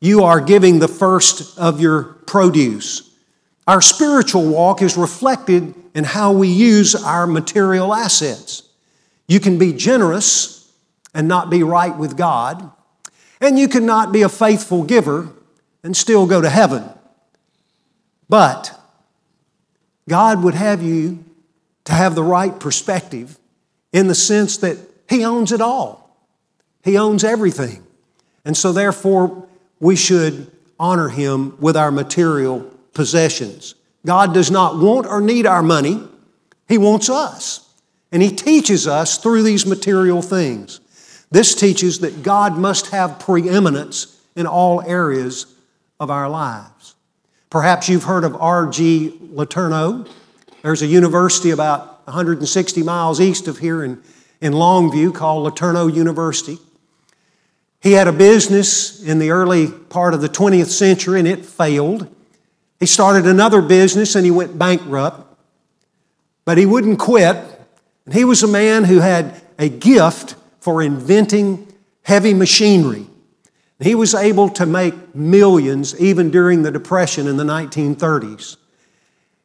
you 0.00 0.24
are 0.24 0.40
giving 0.40 0.78
the 0.78 0.88
first 0.88 1.58
of 1.58 1.80
your 1.80 2.02
produce. 2.26 3.08
Our 3.66 3.80
spiritual 3.80 4.48
walk 4.48 4.82
is 4.82 4.96
reflected 4.96 5.74
in 5.94 6.04
how 6.04 6.32
we 6.32 6.48
use 6.48 6.94
our 6.94 7.26
material 7.26 7.94
assets. 7.94 8.62
You 9.28 9.38
can 9.40 9.58
be 9.58 9.72
generous 9.72 10.72
and 11.14 11.28
not 11.28 11.50
be 11.50 11.62
right 11.62 11.96
with 11.96 12.16
God, 12.16 12.70
and 13.40 13.58
you 13.58 13.68
cannot 13.68 14.12
be 14.12 14.22
a 14.22 14.28
faithful 14.28 14.82
giver 14.82 15.28
and 15.84 15.96
still 15.96 16.26
go 16.26 16.40
to 16.40 16.50
heaven. 16.50 16.88
But 18.30 18.80
God 20.08 20.44
would 20.44 20.54
have 20.54 20.82
you 20.82 21.24
to 21.84 21.92
have 21.92 22.14
the 22.14 22.22
right 22.22 22.58
perspective 22.58 23.36
in 23.92 24.06
the 24.06 24.14
sense 24.14 24.56
that 24.58 24.78
He 25.08 25.24
owns 25.24 25.50
it 25.50 25.60
all. 25.60 26.16
He 26.84 26.96
owns 26.96 27.24
everything. 27.24 27.82
And 28.44 28.56
so, 28.56 28.72
therefore, 28.72 29.48
we 29.80 29.96
should 29.96 30.50
honor 30.78 31.08
Him 31.08 31.56
with 31.58 31.76
our 31.76 31.90
material 31.90 32.60
possessions. 32.94 33.74
God 34.06 34.32
does 34.32 34.50
not 34.50 34.78
want 34.78 35.08
or 35.08 35.20
need 35.20 35.44
our 35.44 35.62
money, 35.62 36.00
He 36.68 36.78
wants 36.78 37.10
us. 37.10 37.68
And 38.12 38.22
He 38.22 38.30
teaches 38.30 38.86
us 38.86 39.18
through 39.18 39.42
these 39.42 39.66
material 39.66 40.22
things. 40.22 40.80
This 41.32 41.56
teaches 41.56 41.98
that 42.00 42.22
God 42.22 42.56
must 42.56 42.90
have 42.92 43.18
preeminence 43.18 44.20
in 44.36 44.46
all 44.46 44.82
areas 44.82 45.52
of 45.98 46.10
our 46.10 46.28
lives. 46.28 46.94
Perhaps 47.50 47.88
you've 47.88 48.04
heard 48.04 48.22
of 48.22 48.36
R.G. 48.40 49.18
Letourneau. 49.34 50.08
There's 50.62 50.82
a 50.82 50.86
university 50.86 51.50
about 51.50 52.06
160 52.06 52.82
miles 52.84 53.20
east 53.20 53.48
of 53.48 53.58
here 53.58 53.82
in, 53.82 54.00
in 54.40 54.52
Longview 54.52 55.12
called 55.12 55.52
Letourneau 55.52 55.92
University. 55.92 56.58
He 57.80 57.92
had 57.92 58.06
a 58.06 58.12
business 58.12 59.02
in 59.02 59.18
the 59.18 59.30
early 59.30 59.68
part 59.68 60.14
of 60.14 60.20
the 60.20 60.28
20th 60.28 60.66
century 60.66 61.18
and 61.18 61.26
it 61.26 61.44
failed. 61.44 62.14
He 62.78 62.86
started 62.86 63.26
another 63.26 63.60
business 63.60 64.14
and 64.14 64.24
he 64.24 64.30
went 64.30 64.56
bankrupt. 64.56 65.26
But 66.44 66.56
he 66.56 66.66
wouldn't 66.66 67.00
quit. 67.00 67.36
And 68.04 68.14
he 68.14 68.24
was 68.24 68.44
a 68.44 68.48
man 68.48 68.84
who 68.84 69.00
had 69.00 69.40
a 69.58 69.68
gift 69.68 70.36
for 70.60 70.82
inventing 70.82 71.66
heavy 72.02 72.32
machinery. 72.32 73.06
He 73.82 73.94
was 73.94 74.14
able 74.14 74.50
to 74.50 74.66
make 74.66 75.14
millions 75.14 75.98
even 75.98 76.30
during 76.30 76.62
the 76.62 76.70
Depression 76.70 77.26
in 77.26 77.36
the 77.36 77.44
1930s. 77.44 78.56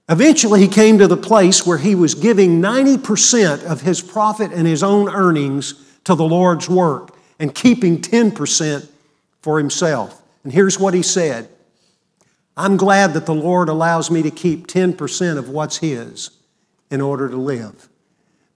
Eventually, 0.09 0.59
he 0.59 0.67
came 0.67 0.97
to 0.99 1.07
the 1.07 1.17
place 1.17 1.65
where 1.65 1.77
he 1.77 1.95
was 1.95 2.13
giving 2.13 2.61
90% 2.61 3.63
of 3.63 3.81
his 3.81 4.01
profit 4.01 4.51
and 4.51 4.67
his 4.67 4.83
own 4.83 5.09
earnings 5.09 5.73
to 6.03 6.13
the 6.15 6.25
Lord's 6.25 6.69
work 6.69 7.15
and 7.39 7.55
keeping 7.55 7.99
10% 7.99 8.87
for 9.41 9.57
himself. 9.57 10.21
And 10.43 10.53
here's 10.53 10.79
what 10.79 10.93
he 10.93 11.01
said 11.01 11.49
I'm 12.57 12.77
glad 12.77 13.13
that 13.13 13.25
the 13.25 13.33
Lord 13.33 13.67
allows 13.67 14.11
me 14.11 14.21
to 14.21 14.31
keep 14.31 14.67
10% 14.67 15.37
of 15.37 15.49
what's 15.49 15.77
his 15.77 16.29
in 16.91 17.01
order 17.01 17.27
to 17.27 17.37
live. 17.37 17.89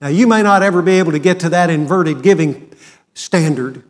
Now, 0.02 0.08
you 0.08 0.28
may 0.28 0.42
not 0.42 0.64
ever 0.64 0.82
be 0.82 1.00
able 1.00 1.12
to 1.12 1.20
get 1.20 1.40
to 1.42 1.50
that 1.50 1.70
inverted 1.70 2.22
giving 2.22 2.74
standard, 3.14 3.84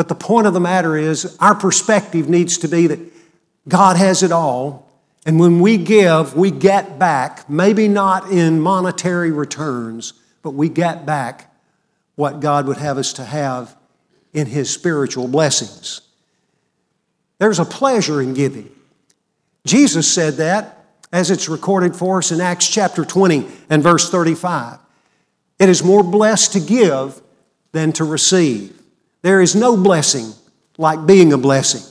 but 0.00 0.08
the 0.08 0.14
point 0.14 0.46
of 0.46 0.54
the 0.54 0.60
matter 0.60 0.96
is, 0.96 1.36
our 1.40 1.54
perspective 1.54 2.26
needs 2.26 2.56
to 2.56 2.68
be 2.68 2.86
that 2.86 2.98
God 3.68 3.98
has 3.98 4.22
it 4.22 4.32
all. 4.32 4.90
And 5.26 5.38
when 5.38 5.60
we 5.60 5.76
give, 5.76 6.34
we 6.34 6.50
get 6.50 6.98
back, 6.98 7.50
maybe 7.50 7.86
not 7.86 8.30
in 8.30 8.62
monetary 8.62 9.30
returns, 9.30 10.14
but 10.40 10.52
we 10.52 10.70
get 10.70 11.04
back 11.04 11.54
what 12.14 12.40
God 12.40 12.66
would 12.66 12.78
have 12.78 12.96
us 12.96 13.12
to 13.12 13.24
have 13.26 13.76
in 14.32 14.46
His 14.46 14.70
spiritual 14.72 15.28
blessings. 15.28 16.00
There's 17.36 17.58
a 17.58 17.66
pleasure 17.66 18.22
in 18.22 18.32
giving. 18.32 18.70
Jesus 19.66 20.10
said 20.10 20.36
that 20.36 20.82
as 21.12 21.30
it's 21.30 21.46
recorded 21.46 21.94
for 21.94 22.16
us 22.20 22.32
in 22.32 22.40
Acts 22.40 22.70
chapter 22.70 23.04
20 23.04 23.46
and 23.68 23.82
verse 23.82 24.08
35. 24.08 24.78
It 25.58 25.68
is 25.68 25.84
more 25.84 26.02
blessed 26.02 26.54
to 26.54 26.60
give 26.60 27.20
than 27.72 27.92
to 27.92 28.04
receive. 28.04 28.79
There 29.22 29.40
is 29.40 29.54
no 29.54 29.76
blessing 29.76 30.32
like 30.78 31.06
being 31.06 31.32
a 31.32 31.38
blessing. 31.38 31.82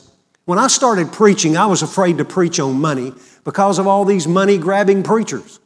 When 0.45 0.57
I 0.57 0.67
started 0.67 1.11
preaching, 1.11 1.57
I 1.57 1.67
was 1.67 1.81
afraid 1.81 2.17
to 2.17 2.25
preach 2.25 2.59
on 2.59 2.81
money 2.81 3.13
because 3.43 3.77
of 3.77 3.87
all 3.87 4.03
these 4.03 4.27
money 4.27 4.57
grabbing 4.57 5.03
preachers. 5.03 5.59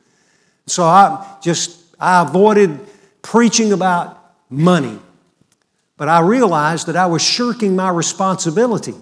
So 0.67 0.83
I 0.83 1.37
just 1.41 1.95
I 1.99 2.21
avoided 2.21 2.79
preaching 3.21 3.71
about 3.71 4.35
money. 4.49 4.99
But 5.95 6.09
I 6.09 6.19
realized 6.19 6.87
that 6.87 6.97
I 6.97 7.05
was 7.05 7.21
shirking 7.21 7.75
my 7.75 7.89
responsibility 7.89 8.95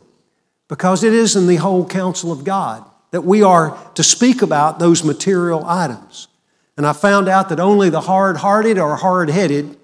because 0.68 1.04
it 1.04 1.14
is 1.14 1.36
in 1.36 1.48
the 1.48 1.56
whole 1.56 1.86
counsel 1.86 2.32
of 2.32 2.44
God 2.44 2.86
that 3.12 3.22
we 3.22 3.42
are 3.44 3.78
to 3.96 4.04
speak 4.04 4.42
about 4.42 4.80
those 4.80 5.04
material 5.04 5.66
items. 5.66 6.28
And 6.78 6.86
I 6.86 6.94
found 6.94 7.28
out 7.28 7.50
that 7.50 7.60
only 7.60 7.90
the 7.90 8.02
hard 8.02 8.38
hearted 8.38 8.78
or 8.78 8.96
hard 8.96 9.30
headed 9.30 9.78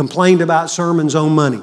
complained 0.00 0.40
about 0.40 0.70
sermons 0.70 1.14
on 1.14 1.30
money. 1.30 1.60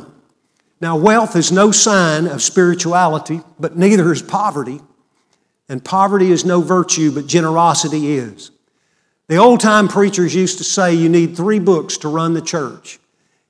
Now, 0.79 0.96
wealth 0.96 1.36
is 1.36 1.51
no 1.51 1.72
sign 1.72 2.27
of 2.27 2.44
spirituality, 2.44 3.41
but 3.60 3.75
neither 3.75 4.13
is 4.13 4.22
poverty. 4.22 4.79
And 5.67 5.84
poverty 5.84 6.29
is 6.29 6.46
no 6.46 6.62
virtue, 6.62 7.12
but 7.12 7.25
generosity 7.25 8.13
is. 8.13 8.51
The 9.27 9.38
old 9.38 9.60
time 9.60 9.88
preachers 9.88 10.36
used 10.36 10.60
to 10.60 10.63
say 10.63 10.94
you 10.94 11.10
need 11.10 11.36
three 11.36 11.58
books 11.58 11.98
to 11.98 12.10
run 12.10 12.36
the 12.36 12.41
church 12.44 13.00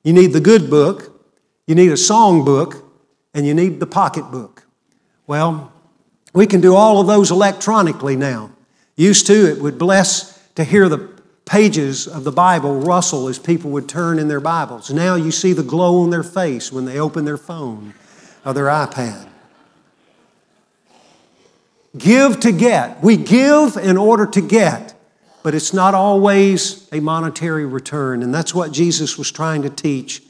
you 0.04 0.14
need 0.14 0.32
the 0.32 0.40
good 0.40 0.70
book, 0.70 1.22
you 1.66 1.76
need 1.76 1.92
a 1.92 1.98
song 1.98 2.46
book, 2.46 2.90
and 3.34 3.46
you 3.46 3.54
need 3.54 3.82
the 3.82 3.88
pocketbook. 3.88 4.66
Well, 5.26 5.74
we 6.34 6.48
can 6.48 6.62
do 6.62 6.76
all 6.76 7.02
of 7.02 7.08
those 7.08 7.30
electronically 7.30 8.16
now. 8.16 8.52
Used 8.96 9.28
to, 9.28 9.52
it 9.52 9.60
would 9.60 9.78
bless 9.78 10.40
to 10.56 10.64
hear 10.64 10.88
the 10.88 11.17
pages 11.48 12.08
of 12.08 12.24
the 12.24 12.32
Bible 12.32 12.80
rustle 12.82 13.28
as 13.28 13.40
people 13.40 13.72
would 13.72 13.90
turn 13.90 14.20
in 14.20 14.28
their 14.28 14.40
Bibles. 14.40 14.92
Now 14.92 15.16
you 15.16 15.32
see 15.32 15.54
the 15.54 15.64
glow 15.64 16.02
on 16.02 16.12
their 16.12 16.24
face 16.24 16.72
when 16.72 16.86
they 16.86 17.00
open 17.00 17.26
their 17.26 17.38
phone 17.38 17.96
or 18.46 18.54
their 18.54 18.66
iPad. 18.66 19.28
Give 21.98 22.40
to 22.42 22.52
get. 22.52 23.02
We 23.02 23.18
give 23.18 23.78
in 23.78 23.98
order 23.98 24.28
to 24.28 24.42
get, 24.42 24.94
but 25.42 25.56
it's 25.56 25.74
not 25.74 25.96
always 25.96 26.88
a 26.92 27.00
monetary 27.00 27.66
return. 27.66 28.22
And 28.22 28.34
that's 28.34 28.54
what 28.54 28.72
Jesus 28.72 29.18
was 29.18 29.32
trying 29.32 29.64
to 29.64 29.70
teach 29.70 30.22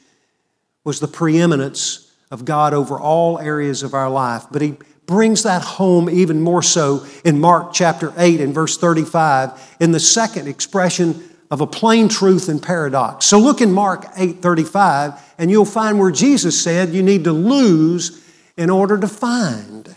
was 0.84 1.00
the 1.00 1.08
preeminence 1.08 2.14
of 2.32 2.46
God 2.46 2.74
over 2.74 2.98
all 2.98 3.40
areas 3.40 3.84
of 3.84 3.94
our 3.94 4.10
life. 4.10 4.46
But 4.52 4.62
he 4.62 4.78
brings 5.08 5.44
that 5.44 5.64
home 5.64 6.10
even 6.10 6.42
more 6.42 6.62
so 6.62 7.06
in 7.24 7.40
Mark 7.40 7.74
chapter 7.74 8.14
8 8.18 8.42
and 8.42 8.54
verse 8.54 8.78
35 8.78 9.78
in 9.80 9.92
the 9.92 10.00
second 10.00 10.48
expression 10.48 11.24
of 11.50 11.62
a 11.62 11.68
plain 11.68 12.10
truth 12.10 12.50
and 12.50 12.62
paradox. 12.62 13.26
So 13.26 13.40
look 13.40 13.62
in 13.62 13.72
Mark 13.72 14.06
8:35 14.16 15.20
and 15.38 15.50
you'll 15.50 15.66
find 15.66 15.98
where 15.98 16.12
Jesus 16.12 16.62
said 16.62 16.94
you 16.94 17.02
need 17.02 17.24
to 17.24 17.32
lose 17.32 18.22
in 18.58 18.70
order 18.70 18.98
to 18.98 19.08
find. 19.08 19.96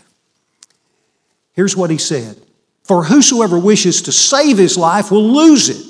Here's 1.53 1.75
what 1.75 1.89
he 1.89 1.97
said. 1.97 2.41
For 2.83 3.03
whosoever 3.03 3.59
wishes 3.59 4.01
to 4.03 4.11
save 4.11 4.57
his 4.57 4.77
life 4.77 5.11
will 5.11 5.29
lose 5.29 5.69
it. 5.69 5.85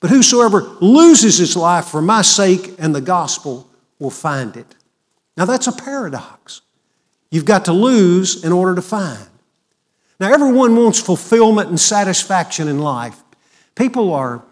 But 0.00 0.10
whosoever 0.10 0.62
loses 0.80 1.38
his 1.38 1.56
life 1.56 1.86
for 1.86 2.02
my 2.02 2.22
sake 2.22 2.74
and 2.78 2.94
the 2.94 3.00
gospel 3.00 3.68
will 3.98 4.10
find 4.10 4.56
it. 4.56 4.74
Now 5.36 5.44
that's 5.44 5.66
a 5.66 5.72
paradox. 5.72 6.62
You've 7.30 7.44
got 7.44 7.64
to 7.66 7.72
lose 7.72 8.44
in 8.44 8.52
order 8.52 8.74
to 8.74 8.82
find. 8.82 9.26
Now, 10.20 10.32
everyone 10.32 10.76
wants 10.76 11.00
fulfillment 11.00 11.68
and 11.68 11.80
satisfaction 11.80 12.68
in 12.68 12.78
life. 12.78 13.20
People 13.74 14.12
are, 14.12 14.42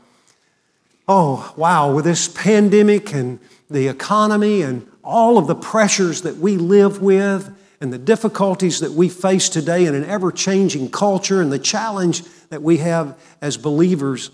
oh, 1.07 1.52
wow, 1.57 1.93
with 1.95 2.05
this 2.05 2.29
pandemic 2.29 3.14
and 3.14 3.38
the 3.71 3.88
economy 3.88 4.62
and 4.62 4.88
all 5.05 5.38
of 5.38 5.47
the 5.47 5.55
pressures 5.55 6.23
that 6.23 6.37
we 6.37 6.57
live 6.57 7.00
with 7.00 7.57
and 7.81 7.93
the 7.93 7.99
difficulties 7.99 8.81
that 8.81 8.93
we 8.93 9.09
face 9.09 9.49
today 9.49 9.87
in 9.87 9.95
an 9.95 10.05
ever 10.05 10.31
changing 10.31 10.91
culture 10.91 11.41
and 11.41 11.52
the 11.52 11.59
challenge 11.59 12.23
that 12.50 12.62
we 12.62 12.79
have 12.79 13.19
as 13.41 13.57
believers, 13.57 14.31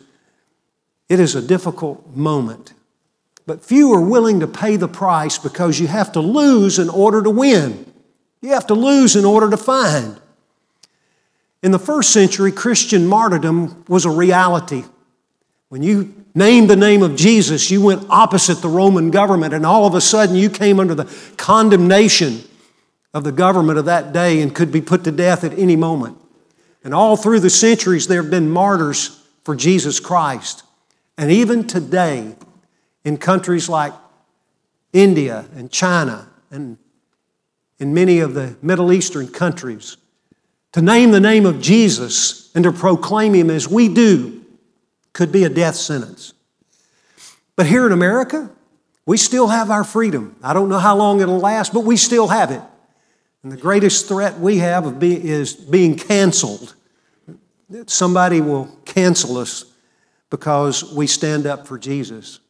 it 1.09 1.21
is 1.21 1.35
a 1.35 1.43
difficult 1.43 2.15
moment. 2.15 2.73
But 3.47 3.65
few 3.65 3.93
are 3.95 4.01
willing 4.01 4.41
to 4.41 4.47
pay 4.47 4.77
the 4.77 4.89
price 4.89 5.39
because 5.39 5.81
you 5.81 5.87
have 5.87 6.13
to 6.13 6.21
lose 6.21 6.79
in 6.79 6.91
order 6.91 7.23
to 7.23 7.31
win. 7.31 7.91
You 8.41 8.51
have 8.51 8.67
to 8.69 8.75
lose 8.75 9.17
in 9.17 9.25
order 9.25 9.51
to 9.51 9.57
find. 9.57 10.21
In 11.63 11.73
the 11.73 11.79
first 11.79 12.11
century, 12.11 12.53
Christian 12.53 13.07
martyrdom 13.07 13.85
was 13.89 14.05
a 14.05 14.11
reality. 14.11 14.85
When 15.69 15.83
you 15.83 16.15
named 16.35 16.71
the 16.71 16.77
name 16.77 17.03
of 17.03 17.17
Jesus, 17.17 17.71
you 17.71 17.83
went 17.83 18.07
opposite 18.09 18.63
the 18.63 18.69
Roman 18.69 19.11
government, 19.11 19.53
and 19.53 19.67
all 19.67 19.87
of 19.87 19.95
a 19.95 20.01
sudden 20.01 20.37
you 20.37 20.49
came 20.49 20.79
under 20.79 20.95
the 20.95 21.13
condemnation 21.37 22.43
of 23.13 23.25
the 23.25 23.33
government 23.33 23.79
of 23.79 23.87
that 23.87 24.13
day 24.13 24.41
and 24.41 24.55
could 24.55 24.71
be 24.71 24.81
put 24.81 25.05
to 25.05 25.11
death 25.11 25.43
at 25.43 25.59
any 25.59 25.75
moment. 25.75 26.17
And 26.85 26.95
all 26.95 27.17
through 27.17 27.41
the 27.41 27.51
centuries, 27.51 28.07
there 28.07 28.23
have 28.23 28.31
been 28.31 28.49
martyrs 28.49 29.21
for 29.43 29.57
Jesus 29.57 29.99
Christ. 29.99 30.63
And 31.17 31.33
even 31.33 31.67
today, 31.67 32.37
in 33.05 33.17
countries 33.17 33.69
like 33.69 33.93
India 34.93 35.47
and 35.57 35.71
China 35.71 36.29
and 36.51 36.79
in 37.79 37.95
many 37.95 38.21
of 38.21 38.35
the 38.35 38.57
Middle 38.63 38.93
Eastern 38.93 39.29
countries. 39.29 39.97
To 40.73 40.83
name 40.83 41.11
the 41.11 41.21
name 41.21 41.47
of 41.47 41.61
Jesus 41.61 42.51
and 42.55 42.65
to 42.65 42.73
proclaim 42.73 43.35
Him 43.35 43.51
as 43.51 43.69
we 43.69 43.89
do 43.89 44.45
could 45.13 45.33
be 45.33 45.45
a 45.45 45.49
death 45.49 45.77
sentence. 45.77 46.35
But 47.57 47.67
here 47.67 47.87
in 47.87 47.93
America, 47.93 48.51
we 49.07 49.17
still 49.17 49.49
have 49.49 49.71
our 49.71 49.85
freedom. 49.85 50.37
I 50.43 50.53
don't 50.53 50.69
know 50.69 50.79
how 50.79 50.97
long 50.97 51.21
it'll 51.21 51.39
last, 51.39 51.73
but 51.73 51.81
we 51.81 51.97
still 51.97 52.29
have 52.29 52.51
it. 52.51 52.63
And 53.43 53.51
the 53.51 53.57
greatest 53.57 54.07
threat 54.07 54.39
we 54.39 54.59
have 54.59 54.85
of 54.85 54.99
be, 54.99 55.17
is 55.17 55.55
being 55.55 55.97
canceled. 55.97 56.75
Somebody 57.87 58.41
will 58.41 58.67
cancel 58.85 59.39
us 59.39 59.65
because 60.31 60.93
we 60.93 61.07
stand 61.07 61.47
up 61.47 61.67
for 61.67 61.79
Jesus. 61.79 62.41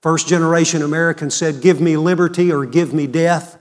First 0.00 0.26
generation 0.26 0.82
Americans 0.82 1.34
said, 1.34 1.60
Give 1.60 1.80
me 1.80 1.96
liberty 1.96 2.52
or 2.52 2.66
give 2.66 2.92
me 2.92 3.06
death. 3.06 3.56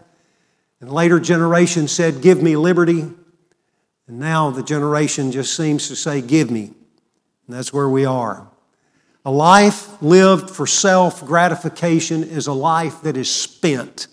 And 0.81 0.91
later 0.91 1.19
generations 1.19 1.91
said, 1.91 2.21
Give 2.21 2.41
me 2.41 2.57
liberty. 2.57 3.01
And 4.07 4.19
now 4.19 4.49
the 4.49 4.63
generation 4.63 5.31
just 5.31 5.55
seems 5.55 5.87
to 5.87 5.95
say, 5.95 6.21
Give 6.21 6.51
me. 6.51 6.63
And 6.63 7.55
that's 7.55 7.71
where 7.71 7.89
we 7.89 8.03
are. 8.03 8.47
A 9.23 9.31
life 9.31 10.01
lived 10.01 10.49
for 10.49 10.65
self 10.65 11.23
gratification 11.25 12.23
is 12.23 12.47
a 12.47 12.53
life 12.53 13.01
that 13.03 13.15
is 13.15 13.33
spent. 13.33 14.07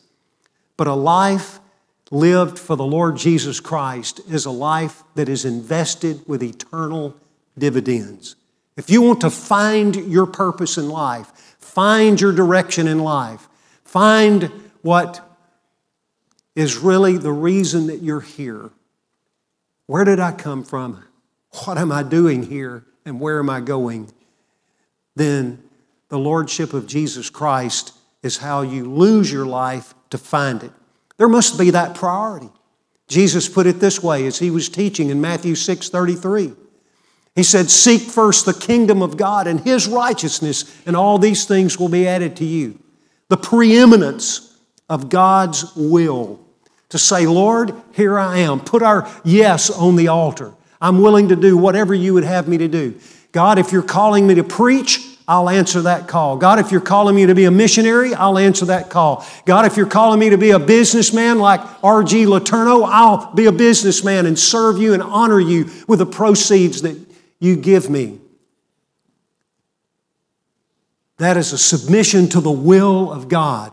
But 0.77 0.87
a 0.87 0.95
life 0.95 1.59
lived 2.11 2.59
for 2.59 2.77
the 2.77 2.85
Lord 2.85 3.17
Jesus 3.17 3.61
Christ 3.61 4.21
is 4.31 4.45
a 4.45 4.51
life 4.51 5.03
that 5.15 5.29
is 5.29 5.45
invested 5.45 6.21
with 6.27 6.43
eternal 6.43 7.17
dividends. 7.57 8.37
If 8.77 8.91
you 8.91 9.03
want 9.03 9.23
to 9.23 9.31
find 9.31 9.97
your 9.97 10.27
purpose 10.27 10.79
in 10.79 10.89
life, 10.89 11.33
find 11.59 12.21
your 12.21 12.33
direction 12.33 12.87
in 12.87 13.01
life, 13.01 13.49
find 13.85 14.45
what 14.83 15.28
is 16.59 16.77
really 16.77 17.17
the 17.17 17.31
reason 17.31 17.87
that 17.87 18.03
you're 18.03 18.21
here. 18.21 18.71
Where 19.87 20.05
did 20.05 20.19
I 20.19 20.33
come 20.33 20.65
from? 20.65 21.05
What 21.65 21.79
am 21.79 21.93
I 21.93 22.03
doing 22.03 22.43
here? 22.43 22.85
And 23.05 23.21
where 23.21 23.39
am 23.39 23.49
I 23.49 23.61
going? 23.61 24.13
Then 25.15 25.63
the 26.09 26.19
Lordship 26.19 26.73
of 26.73 26.89
Jesus 26.89 27.31
Christ 27.31 27.95
is 28.25 28.39
how 28.39 28.63
you 28.63 28.91
lose 28.91 29.31
your 29.31 29.47
life 29.47 29.95
to 30.11 30.19
find 30.19 30.65
it. 30.65 30.73
There 31.17 31.29
must 31.29 31.61
be 31.61 31.71
that 31.71 31.95
priority. 31.95 32.51
Jesus 33.07 33.49
put 33.49 33.69
it 33.69 33.79
this 33.79 34.03
way 34.03 34.27
as 34.27 34.41
he 34.41 34.51
was 34.51 34.69
teaching 34.69 35.11
in 35.11 35.21
Matthew 35.21 35.55
6 35.55 35.89
33. 35.89 36.55
He 37.37 37.45
said, 37.45 37.71
Seek 37.71 38.03
first 38.03 38.47
the 38.47 38.53
kingdom 38.53 39.01
of 39.01 39.17
God 39.17 39.47
and 39.47 39.61
his 39.61 39.87
righteousness, 39.87 40.77
and 40.85 40.97
all 40.97 41.19
these 41.19 41.45
things 41.45 41.79
will 41.79 41.89
be 41.89 42.09
added 42.09 42.35
to 42.39 42.45
you. 42.45 42.81
The 43.29 43.37
preeminence 43.37 44.59
of 44.89 45.09
God's 45.09 45.73
will 45.77 46.45
to 46.91 46.99
say, 46.99 47.27
Lord, 47.27 47.75
here 47.93 48.19
I 48.19 48.39
am. 48.39 48.61
Put 48.61 48.83
our 48.83 49.11
yes 49.25 49.71
on 49.71 49.97
the 49.97 50.09
altar. 50.09 50.55
I'm 50.81 51.03
willing 51.03 51.29
to 51.29 51.37
do 51.37 51.57
whatever 51.57 51.95
you 51.95 52.15
would 52.15 52.25
have 52.25 52.49
me 52.49 52.59
to 52.59 52.69
do. 52.69 52.99
God, 53.33 53.59
if 53.59 53.73
you're 53.73 53.83
calling 53.83 54.27
me 54.27 54.37
to 54.37 54.45
preach, 54.45 55.01
I'll 55.27 55.51
answer 55.51 55.83
that 55.83 56.09
call. 56.09 56.39
God, 56.39 56.59
if 56.59 56.73
you're 56.73 56.81
calling 56.81 57.15
me 57.15 57.27
to 57.27 57.35
be 57.35 57.45
a 57.45 57.51
missionary, 57.51 58.15
I'll 58.15 58.39
answer 58.39 58.65
that 58.67 58.89
call. 58.89 59.27
God, 59.45 59.67
if 59.67 59.77
you're 59.77 59.87
calling 59.87 60.19
me 60.19 60.31
to 60.31 60.39
be 60.39 60.51
a 60.51 60.59
businessman 60.59 61.39
like 61.39 61.61
R.G. 61.85 62.25
Letourneau, 62.25 62.89
I'll 62.89 63.35
be 63.35 63.45
a 63.45 63.53
businessman 63.53 64.25
and 64.25 64.39
serve 64.39 64.79
you 64.79 64.95
and 64.95 65.03
honor 65.03 65.39
you 65.39 65.71
with 65.87 65.99
the 65.99 66.07
proceeds 66.07 66.81
that 66.83 66.97
you 67.39 67.57
give 67.57 67.91
me. 67.91 68.19
That 71.19 71.37
is 71.37 71.53
a 71.53 71.59
submission 71.59 72.29
to 72.31 72.41
the 72.41 72.51
will 72.51 73.13
of 73.13 73.29
God. 73.29 73.73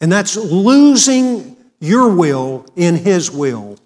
And 0.00 0.10
that's 0.10 0.34
losing 0.34 1.51
your 1.82 2.08
will 2.08 2.64
in 2.76 2.96
His 2.96 3.30
will 3.30 3.76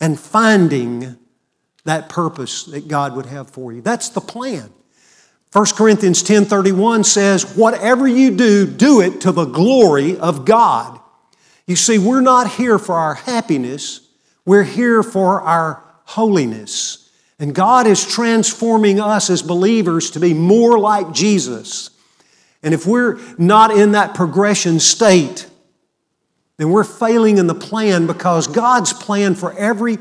and 0.00 0.20
finding 0.20 1.16
that 1.84 2.10
purpose 2.10 2.64
that 2.64 2.86
God 2.86 3.16
would 3.16 3.26
have 3.26 3.48
for 3.48 3.72
you. 3.72 3.80
That's 3.80 4.10
the 4.10 4.20
plan. 4.20 4.70
1 5.52 5.74
Corinthians 5.74 6.22
10:31 6.22 7.04
says, 7.04 7.44
"Whatever 7.56 8.06
you 8.06 8.30
do, 8.30 8.66
do 8.66 9.00
it 9.00 9.22
to 9.22 9.32
the 9.32 9.46
glory 9.46 10.18
of 10.18 10.44
God." 10.44 11.00
You 11.66 11.74
see, 11.74 11.96
we're 11.96 12.20
not 12.20 12.52
here 12.52 12.78
for 12.78 12.94
our 12.94 13.14
happiness, 13.14 14.00
we're 14.44 14.64
here 14.64 15.02
for 15.02 15.40
our 15.40 15.82
holiness. 16.04 16.98
And 17.40 17.54
God 17.54 17.86
is 17.86 18.04
transforming 18.04 19.00
us 19.00 19.30
as 19.30 19.42
believers 19.42 20.10
to 20.10 20.20
be 20.20 20.34
more 20.34 20.78
like 20.78 21.12
Jesus. 21.12 21.90
And 22.62 22.74
if 22.74 22.86
we're 22.86 23.18
not 23.38 23.70
in 23.70 23.92
that 23.92 24.14
progression 24.14 24.80
state, 24.80 25.46
then 26.58 26.70
we're 26.70 26.84
failing 26.84 27.38
in 27.38 27.46
the 27.46 27.54
plan 27.54 28.06
because 28.06 28.46
God's 28.46 28.92
plan 28.92 29.34
for 29.34 29.52
every 29.56 29.98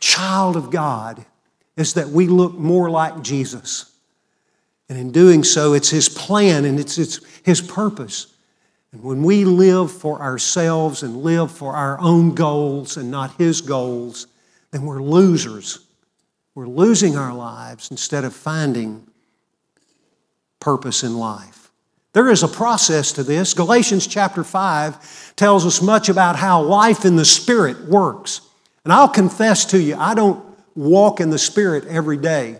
child 0.00 0.56
of 0.56 0.70
God 0.70 1.24
is 1.76 1.94
that 1.94 2.08
we 2.08 2.26
look 2.26 2.54
more 2.54 2.90
like 2.90 3.22
Jesus. 3.22 3.92
And 4.88 4.98
in 4.98 5.12
doing 5.12 5.44
so, 5.44 5.74
it's 5.74 5.90
His 5.90 6.08
plan 6.08 6.64
and 6.64 6.80
it's, 6.80 6.96
it's 6.98 7.20
His 7.42 7.60
purpose. 7.60 8.34
And 8.92 9.02
when 9.02 9.22
we 9.22 9.44
live 9.44 9.92
for 9.92 10.20
ourselves 10.20 11.02
and 11.02 11.18
live 11.18 11.50
for 11.50 11.74
our 11.74 12.00
own 12.00 12.34
goals 12.34 12.96
and 12.96 13.10
not 13.10 13.34
His 13.36 13.60
goals, 13.60 14.26
then 14.70 14.82
we're 14.82 15.02
losers. 15.02 15.80
We're 16.54 16.66
losing 16.68 17.18
our 17.18 17.34
lives 17.34 17.90
instead 17.90 18.24
of 18.24 18.34
finding 18.34 19.06
purpose 20.58 21.02
in 21.02 21.18
life. 21.18 21.65
There 22.16 22.30
is 22.30 22.42
a 22.42 22.48
process 22.48 23.12
to 23.12 23.22
this. 23.22 23.52
Galatians 23.52 24.06
chapter 24.06 24.42
5 24.42 25.36
tells 25.36 25.66
us 25.66 25.82
much 25.82 26.08
about 26.08 26.34
how 26.34 26.62
life 26.62 27.04
in 27.04 27.16
the 27.16 27.26
Spirit 27.26 27.90
works. 27.90 28.40
And 28.84 28.92
I'll 28.94 29.06
confess 29.06 29.66
to 29.66 29.78
you, 29.78 29.96
I 29.96 30.14
don't 30.14 30.42
walk 30.74 31.20
in 31.20 31.28
the 31.28 31.38
Spirit 31.38 31.84
every 31.84 32.16
day. 32.16 32.58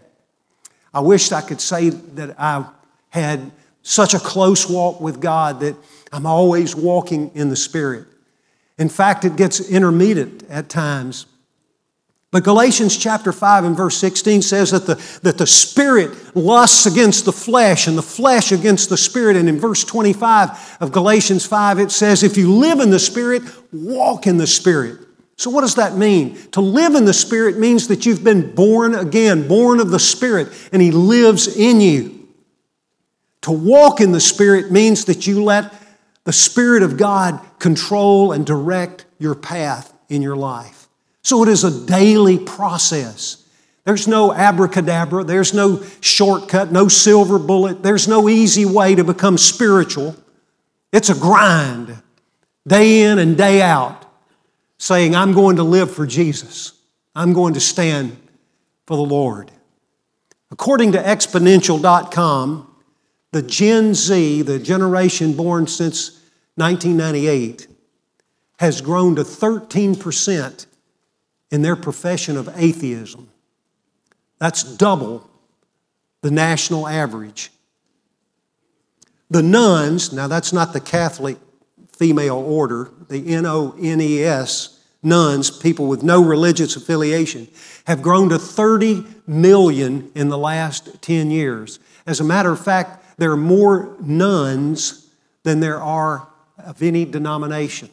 I 0.92 1.00
wish 1.00 1.32
I 1.32 1.40
could 1.40 1.62
say 1.62 1.88
that 1.88 2.38
I 2.38 2.66
had 3.08 3.50
such 3.80 4.12
a 4.12 4.18
close 4.18 4.68
walk 4.68 5.00
with 5.00 5.22
God 5.22 5.60
that 5.60 5.74
I'm 6.12 6.26
always 6.26 6.76
walking 6.76 7.30
in 7.34 7.48
the 7.48 7.56
Spirit. 7.56 8.08
In 8.76 8.90
fact, 8.90 9.24
it 9.24 9.36
gets 9.36 9.70
intermittent 9.70 10.42
at 10.50 10.68
times. 10.68 11.24
But 12.32 12.44
Galatians 12.44 12.96
chapter 12.96 13.32
5 13.32 13.64
and 13.64 13.76
verse 13.76 13.96
16 13.98 14.42
says 14.42 14.72
that 14.72 14.86
the, 14.86 15.20
that 15.22 15.38
the 15.38 15.46
spirit 15.46 16.36
lusts 16.36 16.84
against 16.84 17.24
the 17.24 17.32
flesh 17.32 17.86
and 17.86 17.96
the 17.96 18.02
flesh 18.02 18.52
against 18.52 18.88
the 18.88 18.96
spirit. 18.96 19.36
And 19.36 19.48
in 19.48 19.60
verse 19.60 19.84
25 19.84 20.78
of 20.80 20.92
Galatians 20.92 21.46
5, 21.46 21.78
it 21.78 21.90
says, 21.92 22.22
If 22.22 22.36
you 22.36 22.52
live 22.52 22.80
in 22.80 22.90
the 22.90 22.98
spirit, 22.98 23.42
walk 23.72 24.26
in 24.26 24.38
the 24.38 24.46
spirit. 24.46 25.00
So, 25.38 25.50
what 25.50 25.60
does 25.60 25.74
that 25.74 25.96
mean? 25.96 26.36
To 26.52 26.60
live 26.60 26.94
in 26.94 27.04
the 27.04 27.12
spirit 27.12 27.58
means 27.58 27.88
that 27.88 28.06
you've 28.06 28.24
been 28.24 28.54
born 28.54 28.94
again, 28.94 29.46
born 29.46 29.80
of 29.80 29.90
the 29.90 29.98
spirit, 29.98 30.48
and 30.72 30.80
he 30.80 30.90
lives 30.90 31.46
in 31.46 31.80
you. 31.80 32.28
To 33.42 33.52
walk 33.52 34.00
in 34.00 34.12
the 34.12 34.20
spirit 34.20 34.72
means 34.72 35.04
that 35.04 35.26
you 35.26 35.44
let 35.44 35.72
the 36.24 36.32
spirit 36.32 36.82
of 36.82 36.96
God 36.96 37.40
control 37.60 38.32
and 38.32 38.44
direct 38.44 39.04
your 39.18 39.34
path 39.34 39.92
in 40.08 40.22
your 40.22 40.36
life. 40.36 40.85
So 41.26 41.42
it 41.42 41.48
is 41.48 41.64
a 41.64 41.86
daily 41.86 42.38
process. 42.38 43.44
There's 43.82 44.06
no 44.06 44.32
abracadabra, 44.32 45.24
there's 45.24 45.52
no 45.52 45.82
shortcut, 46.00 46.70
no 46.70 46.86
silver 46.86 47.40
bullet, 47.40 47.82
there's 47.82 48.06
no 48.06 48.28
easy 48.28 48.64
way 48.64 48.94
to 48.94 49.02
become 49.02 49.36
spiritual. 49.36 50.14
It's 50.92 51.10
a 51.10 51.16
grind, 51.16 52.00
day 52.64 53.02
in 53.02 53.18
and 53.18 53.36
day 53.36 53.60
out, 53.60 54.04
saying, 54.78 55.16
I'm 55.16 55.32
going 55.32 55.56
to 55.56 55.64
live 55.64 55.92
for 55.92 56.06
Jesus. 56.06 56.74
I'm 57.12 57.32
going 57.32 57.54
to 57.54 57.60
stand 57.60 58.16
for 58.86 58.96
the 58.96 59.02
Lord. 59.02 59.50
According 60.52 60.92
to 60.92 60.98
exponential.com, 61.02 62.72
the 63.32 63.42
Gen 63.42 63.94
Z, 63.94 64.42
the 64.42 64.60
generation 64.60 65.32
born 65.32 65.66
since 65.66 66.20
1998, 66.54 67.66
has 68.60 68.80
grown 68.80 69.16
to 69.16 69.24
13% 69.24 70.66
in 71.50 71.62
their 71.62 71.76
profession 71.76 72.36
of 72.36 72.48
atheism. 72.56 73.28
That's 74.38 74.62
double 74.62 75.30
the 76.22 76.30
national 76.30 76.88
average. 76.88 77.50
The 79.30 79.42
nones, 79.42 80.12
now 80.12 80.28
that's 80.28 80.52
not 80.52 80.72
the 80.72 80.80
Catholic 80.80 81.36
female 81.96 82.36
order, 82.36 82.90
the 83.08 83.34
N 83.34 83.46
O 83.46 83.74
N 83.80 84.00
E 84.00 84.22
S, 84.22 84.80
nones, 85.02 85.50
people 85.50 85.86
with 85.86 86.02
no 86.02 86.22
religious 86.22 86.76
affiliation, 86.76 87.48
have 87.86 88.02
grown 88.02 88.28
to 88.28 88.38
30 88.38 89.04
million 89.26 90.10
in 90.14 90.28
the 90.28 90.38
last 90.38 91.00
10 91.02 91.30
years. 91.30 91.78
As 92.06 92.20
a 92.20 92.24
matter 92.24 92.52
of 92.52 92.62
fact, 92.62 93.18
there 93.18 93.32
are 93.32 93.36
more 93.36 93.96
nones 94.00 95.08
than 95.42 95.60
there 95.60 95.80
are 95.80 96.28
of 96.58 96.82
any 96.82 97.04
denomination. 97.04 97.88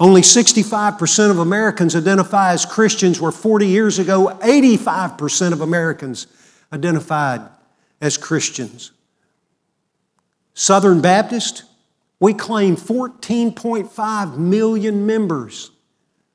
Only 0.00 0.20
65% 0.20 1.30
of 1.30 1.38
Americans 1.38 1.96
identify 1.96 2.52
as 2.52 2.64
Christians, 2.64 3.20
where 3.20 3.32
40 3.32 3.66
years 3.66 3.98
ago, 3.98 4.38
85% 4.42 5.52
of 5.52 5.60
Americans 5.60 6.28
identified 6.72 7.40
as 8.00 8.16
Christians. 8.16 8.92
Southern 10.54 11.00
Baptist, 11.00 11.64
we 12.20 12.32
claim 12.32 12.76
14.5 12.76 14.36
million 14.36 15.06
members. 15.06 15.70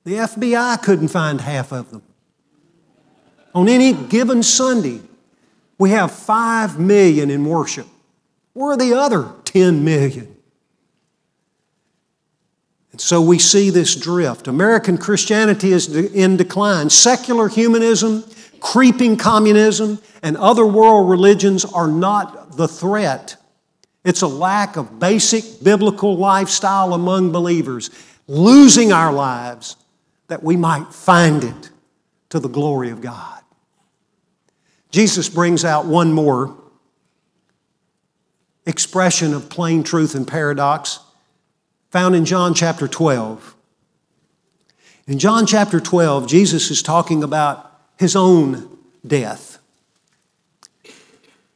The 0.03 0.15
FBI 0.15 0.81
couldn't 0.81 1.09
find 1.09 1.39
half 1.39 1.71
of 1.71 1.91
them. 1.91 2.03
On 3.55 3.69
any 3.69 3.93
given 3.93 4.43
Sunday, 4.43 4.99
we 5.77 5.91
have 5.91 6.11
5 6.11 6.79
million 6.79 7.29
in 7.29 7.45
worship. 7.45 7.87
Where 8.53 8.71
are 8.71 8.77
the 8.77 8.93
other 8.93 9.31
10 9.45 9.83
million? 9.85 10.32
And 12.93 13.01
so 13.01 13.21
we 13.21 13.39
see 13.39 13.71
this 13.71 13.95
drift. 13.95 14.47
American 14.47 14.99
Christianity 14.99 15.71
is 15.71 15.93
in 15.93 16.37
decline. 16.37 16.91
Secular 16.91 17.49
humanism, 17.49 18.23
creeping 18.59 19.17
communism, 19.17 19.99
and 20.21 20.37
other 20.37 20.65
world 20.65 21.09
religions 21.09 21.65
are 21.65 21.87
not 21.87 22.55
the 22.55 22.67
threat. 22.67 23.35
It's 24.05 24.21
a 24.21 24.27
lack 24.27 24.77
of 24.77 24.99
basic 24.99 25.63
biblical 25.63 26.15
lifestyle 26.17 26.93
among 26.93 27.31
believers, 27.31 27.89
losing 28.27 28.93
our 28.93 29.11
lives 29.11 29.75
that 30.27 30.43
we 30.43 30.55
might 30.55 30.93
find 30.93 31.43
it 31.43 31.71
to 32.29 32.39
the 32.39 32.47
glory 32.47 32.91
of 32.91 33.01
God. 33.01 33.41
Jesus 34.91 35.29
brings 35.29 35.65
out 35.65 35.87
one 35.87 36.13
more 36.13 36.55
expression 38.67 39.33
of 39.33 39.49
plain 39.49 39.83
truth 39.83 40.13
and 40.13 40.27
paradox 40.27 40.99
found 41.93 42.15
in 42.15 42.25
John 42.25 42.55
chapter 42.55 42.87
12. 42.87 43.55
In 45.05 45.19
John 45.19 45.45
chapter 45.45 45.79
12, 45.79 46.27
Jesus 46.27 46.71
is 46.71 46.81
talking 46.81 47.21
about 47.21 47.71
his 47.99 48.15
own 48.15 48.79
death. 49.05 49.59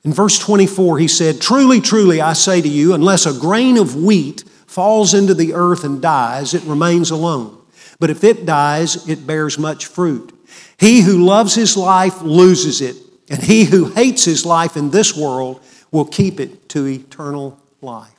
In 0.03 0.13
verse 0.13 0.37
24, 0.37 0.99
he 0.99 1.07
said, 1.07 1.41
Truly, 1.41 1.81
truly, 1.81 2.21
I 2.21 2.33
say 2.33 2.61
to 2.61 2.67
you, 2.67 2.93
unless 2.93 3.25
a 3.25 3.33
grain 3.33 3.77
of 3.77 3.95
wheat 3.95 4.43
falls 4.67 5.15
into 5.15 5.33
the 5.33 5.55
earth 5.55 5.83
and 5.83 6.03
dies, 6.03 6.53
it 6.53 6.61
remains 6.65 7.09
alone. 7.09 7.57
But 7.99 8.11
if 8.11 8.23
it 8.23 8.45
dies, 8.45 9.09
it 9.09 9.25
bears 9.25 9.57
much 9.57 9.87
fruit. 9.87 10.37
He 10.79 11.01
who 11.01 11.25
loves 11.25 11.55
his 11.55 11.75
life 11.75 12.21
loses 12.21 12.79
it, 12.79 12.95
and 13.27 13.41
he 13.41 13.63
who 13.63 13.85
hates 13.85 14.25
his 14.25 14.45
life 14.45 14.77
in 14.77 14.91
this 14.91 15.17
world 15.17 15.61
will 15.89 16.05
keep 16.05 16.39
it 16.39 16.69
to 16.69 16.85
eternal 16.85 17.59
life. 17.81 18.13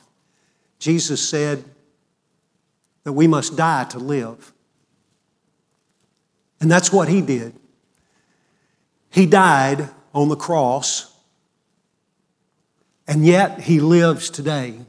Jesus 0.79 1.25
said, 1.25 1.63
that 3.03 3.13
we 3.13 3.27
must 3.27 3.55
die 3.55 3.85
to 3.85 3.99
live. 3.99 4.51
And 6.61 6.69
that's 6.69 6.91
what 6.91 7.07
he 7.07 7.21
did. 7.21 7.53
He 9.09 9.25
died 9.25 9.89
on 10.13 10.29
the 10.29 10.35
cross, 10.35 11.13
and 13.07 13.25
yet 13.25 13.61
he 13.61 13.79
lives 13.79 14.29
today 14.29 14.79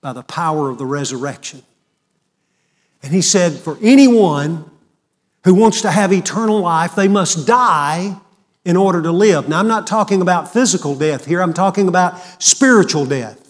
by 0.00 0.12
the 0.12 0.22
power 0.22 0.70
of 0.70 0.78
the 0.78 0.86
resurrection. 0.86 1.62
And 3.02 3.12
he 3.12 3.22
said, 3.22 3.52
For 3.52 3.76
anyone 3.82 4.70
who 5.44 5.54
wants 5.54 5.82
to 5.82 5.90
have 5.90 6.12
eternal 6.12 6.60
life, 6.60 6.94
they 6.94 7.08
must 7.08 7.46
die 7.46 8.18
in 8.64 8.76
order 8.76 9.02
to 9.02 9.12
live. 9.12 9.48
Now, 9.48 9.58
I'm 9.58 9.68
not 9.68 9.86
talking 9.86 10.20
about 10.20 10.52
physical 10.52 10.94
death 10.94 11.24
here, 11.24 11.42
I'm 11.42 11.54
talking 11.54 11.88
about 11.88 12.18
spiritual 12.42 13.06
death. 13.06 13.47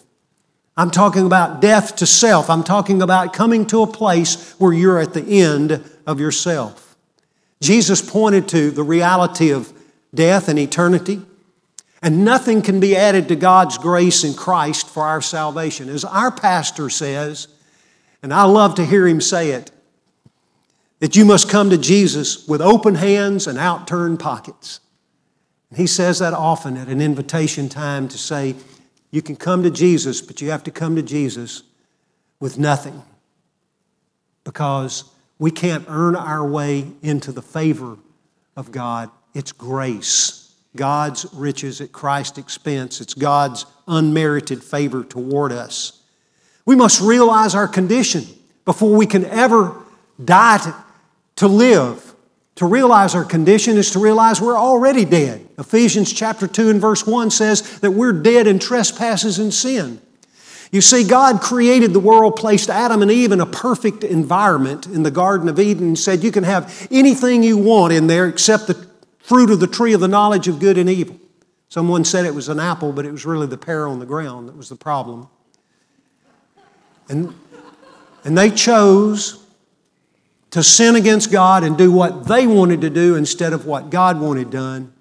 I'm 0.79 0.93
talking 0.93 1.27
about 1.27 1.61
death 1.61 1.97
to 1.97 2.07
self. 2.07 2.49
I'm 2.49 2.63
talking 2.63 3.03
about 3.03 3.33
coming 3.33 3.67
to 3.67 3.83
a 3.83 3.87
place 3.89 4.53
where 4.61 4.73
you're 4.73 5.01
at 5.01 5.13
the 5.13 5.43
end 5.43 5.85
of 6.07 6.21
yourself. 6.21 6.97
Jesus 7.61 8.01
pointed 8.01 8.47
to 8.51 8.71
the 8.71 8.85
reality 8.85 9.51
of 9.51 9.73
death 10.15 10.49
and 10.49 10.57
eternity, 10.57 11.21
and 12.01 12.25
nothing 12.25 12.63
can 12.63 12.79
be 12.79 12.95
added 12.95 13.27
to 13.27 13.35
God's 13.35 13.77
grace 13.77 14.23
in 14.23 14.35
Christ 14.35 14.89
for 14.89 15.03
our 15.03 15.21
salvation. 15.21 15.89
As 15.89 16.05
our 16.05 16.31
pastor 16.31 16.89
says, 16.89 17.49
and 18.23 18.33
I 18.33 18.45
love 18.45 18.77
to 18.77 18.87
hear 18.87 19.09
him 19.09 19.21
say 19.21 19.51
it, 19.51 19.73
that 21.01 21.17
you 21.17 21.25
must 21.25 21.51
come 21.51 21.71
to 21.71 21.79
Jesus 21.79 22.47
with 22.47 22.61
open 22.61 22.95
hands 22.95 23.49
and 23.49 23.59
outturned 23.59 24.21
pockets. 24.21 24.79
He 25.75 25.89
says 25.89 26.21
that 26.21 26.35
often 26.35 26.77
at 26.77 26.87
an 26.87 27.01
invitation 27.01 27.69
time 27.69 28.07
to 28.09 28.17
say, 28.17 28.55
you 29.11 29.23
can 29.23 29.37
come 29.37 29.63
to 29.63 29.71
Jesus, 29.71 30.21
but 30.21 30.41
you 30.41 30.51
have 30.51 30.65
to 30.65 30.71
come 30.71 30.97
to 30.97 31.03
Jesus 31.03 31.63
with 32.41 32.59
nothing 32.59 33.03
because 34.45 35.05
we 35.39 35.51
can't 35.51 35.85
earn 35.89 36.17
our 36.17 36.47
way 36.47 36.87
into 37.03 37.33
the 37.33 37.43
favor 37.43 37.97
of 38.57 38.73
God. 38.73 39.11
It's 39.35 39.53
grace, 39.53 40.55
God's 40.75 41.27
riches 41.33 41.81
at 41.81 41.93
Christ's 41.93 42.39
expense. 42.39 43.01
It's 43.01 43.15
God's 43.15 43.67
unmerited 43.87 44.63
favor 44.63 45.05
toward 45.05 45.53
us. 45.53 46.03
We 46.67 46.77
must 46.77 47.01
realize 47.01 47.55
our 47.55 47.69
condition 47.69 48.27
before 48.65 48.95
we 48.95 49.07
can 49.07 49.25
ever 49.25 49.75
die 50.23 50.59
to, 50.59 50.75
to 51.37 51.49
live. 51.49 52.08
To 52.59 52.67
realize 52.67 53.15
our 53.15 53.25
condition 53.25 53.77
is 53.77 53.93
to 53.93 54.01
realize 54.01 54.41
we're 54.41 54.59
already 54.59 55.05
dead. 55.05 55.47
Ephesians 55.59 56.13
chapter 56.13 56.49
2 56.49 56.71
and 56.71 56.81
verse 56.81 57.07
1 57.07 57.31
says 57.31 57.79
that 57.79 57.93
we're 57.93 58.13
dead 58.13 58.49
in 58.49 58.59
trespasses 58.59 59.39
and 59.39 59.55
sin. 59.55 60.01
You 60.73 60.81
see, 60.81 61.05
God 61.05 61.41
created 61.41 61.93
the 61.93 62.01
world, 62.01 62.35
placed 62.35 62.69
Adam 62.69 63.01
and 63.01 63.13
Eve 63.13 63.31
in 63.31 63.41
a 63.41 63.47
perfect 63.47 64.03
environment 64.03 64.87
in 64.87 65.05
the 65.05 65.11
Garden 65.13 65.49
of 65.49 65.61
Eden, 65.61 65.87
and 65.87 65.97
said, 65.97 66.25
You 66.25 66.33
can 66.33 66.43
have 66.43 66.89
anything 66.91 67.45
you 67.45 67.57
want 67.57 67.93
in 67.93 68.09
there 68.09 68.27
except 68.27 68.67
the 68.67 68.89
fruit 69.21 69.51
of 69.51 69.61
the 69.61 69.69
tree 69.69 69.93
of 69.93 70.01
the 70.01 70.09
knowledge 70.09 70.49
of 70.49 70.59
good 70.59 70.79
and 70.79 70.91
evil. 70.91 71.17
Someone 71.69 72.05
said 72.05 72.25
it 72.25 72.35
was 72.35 72.49
an 72.49 72.59
apple, 72.59 72.93
but 72.93 73.07
it 73.07 73.13
was 73.13 73.25
really 73.25 73.47
the 73.47 73.57
pear 73.57 73.87
on 73.87 74.01
the 74.01 74.07
ground 74.07 74.49
that 74.49 74.57
was 74.57 74.69
the 74.69 74.75
problem. 74.75 75.29
And, 77.09 77.33
and 78.25 78.37
they 78.37 78.51
chose 78.51 79.38
to 80.51 80.63
sin 80.63 80.97
against 80.97 81.31
God 81.31 81.63
and 81.63 81.77
do 81.77 81.93
what 81.93 82.27
they 82.27 82.47
wanted 82.47 82.81
to 82.81 82.91
do 82.91 83.15
instead 83.17 83.53
of 83.53 83.67
what 83.67 83.91
God 83.91 84.21
wanted 84.21 84.51
done. 84.51 84.93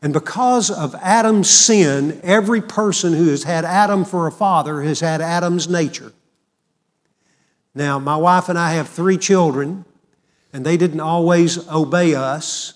And 0.00 0.12
because 0.12 0.70
of 0.70 0.94
Adam's 0.96 1.50
sin, 1.50 2.20
every 2.22 2.60
person 2.60 3.12
who 3.12 3.28
has 3.28 3.42
had 3.42 3.64
Adam 3.64 4.04
for 4.04 4.26
a 4.26 4.32
father 4.32 4.82
has 4.82 5.00
had 5.00 5.20
Adam's 5.20 5.68
nature. 5.68 6.12
Now, 7.74 7.98
my 7.98 8.16
wife 8.16 8.48
and 8.48 8.58
I 8.58 8.72
have 8.72 8.88
three 8.88 9.18
children, 9.18 9.84
and 10.52 10.64
they 10.64 10.76
didn't 10.76 11.00
always 11.00 11.68
obey 11.68 12.14
us. 12.14 12.74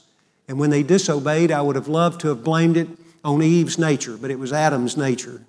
And 0.49 0.59
when 0.59 0.71
they 0.71 0.83
disobeyed, 0.83 1.51
I 1.51 1.63
would 1.63 1.77
have 1.77 1.89
loved 1.89 2.21
to 2.23 2.29
have 2.29 2.45
blamed 2.45 2.77
it 2.77 2.89
on 3.25 3.43
Eve's 3.43 3.79
nature, 3.79 4.17
but 4.17 4.31
it 4.31 4.39
was 4.39 4.53
Adam's 4.53 4.97
nature. 4.97 5.47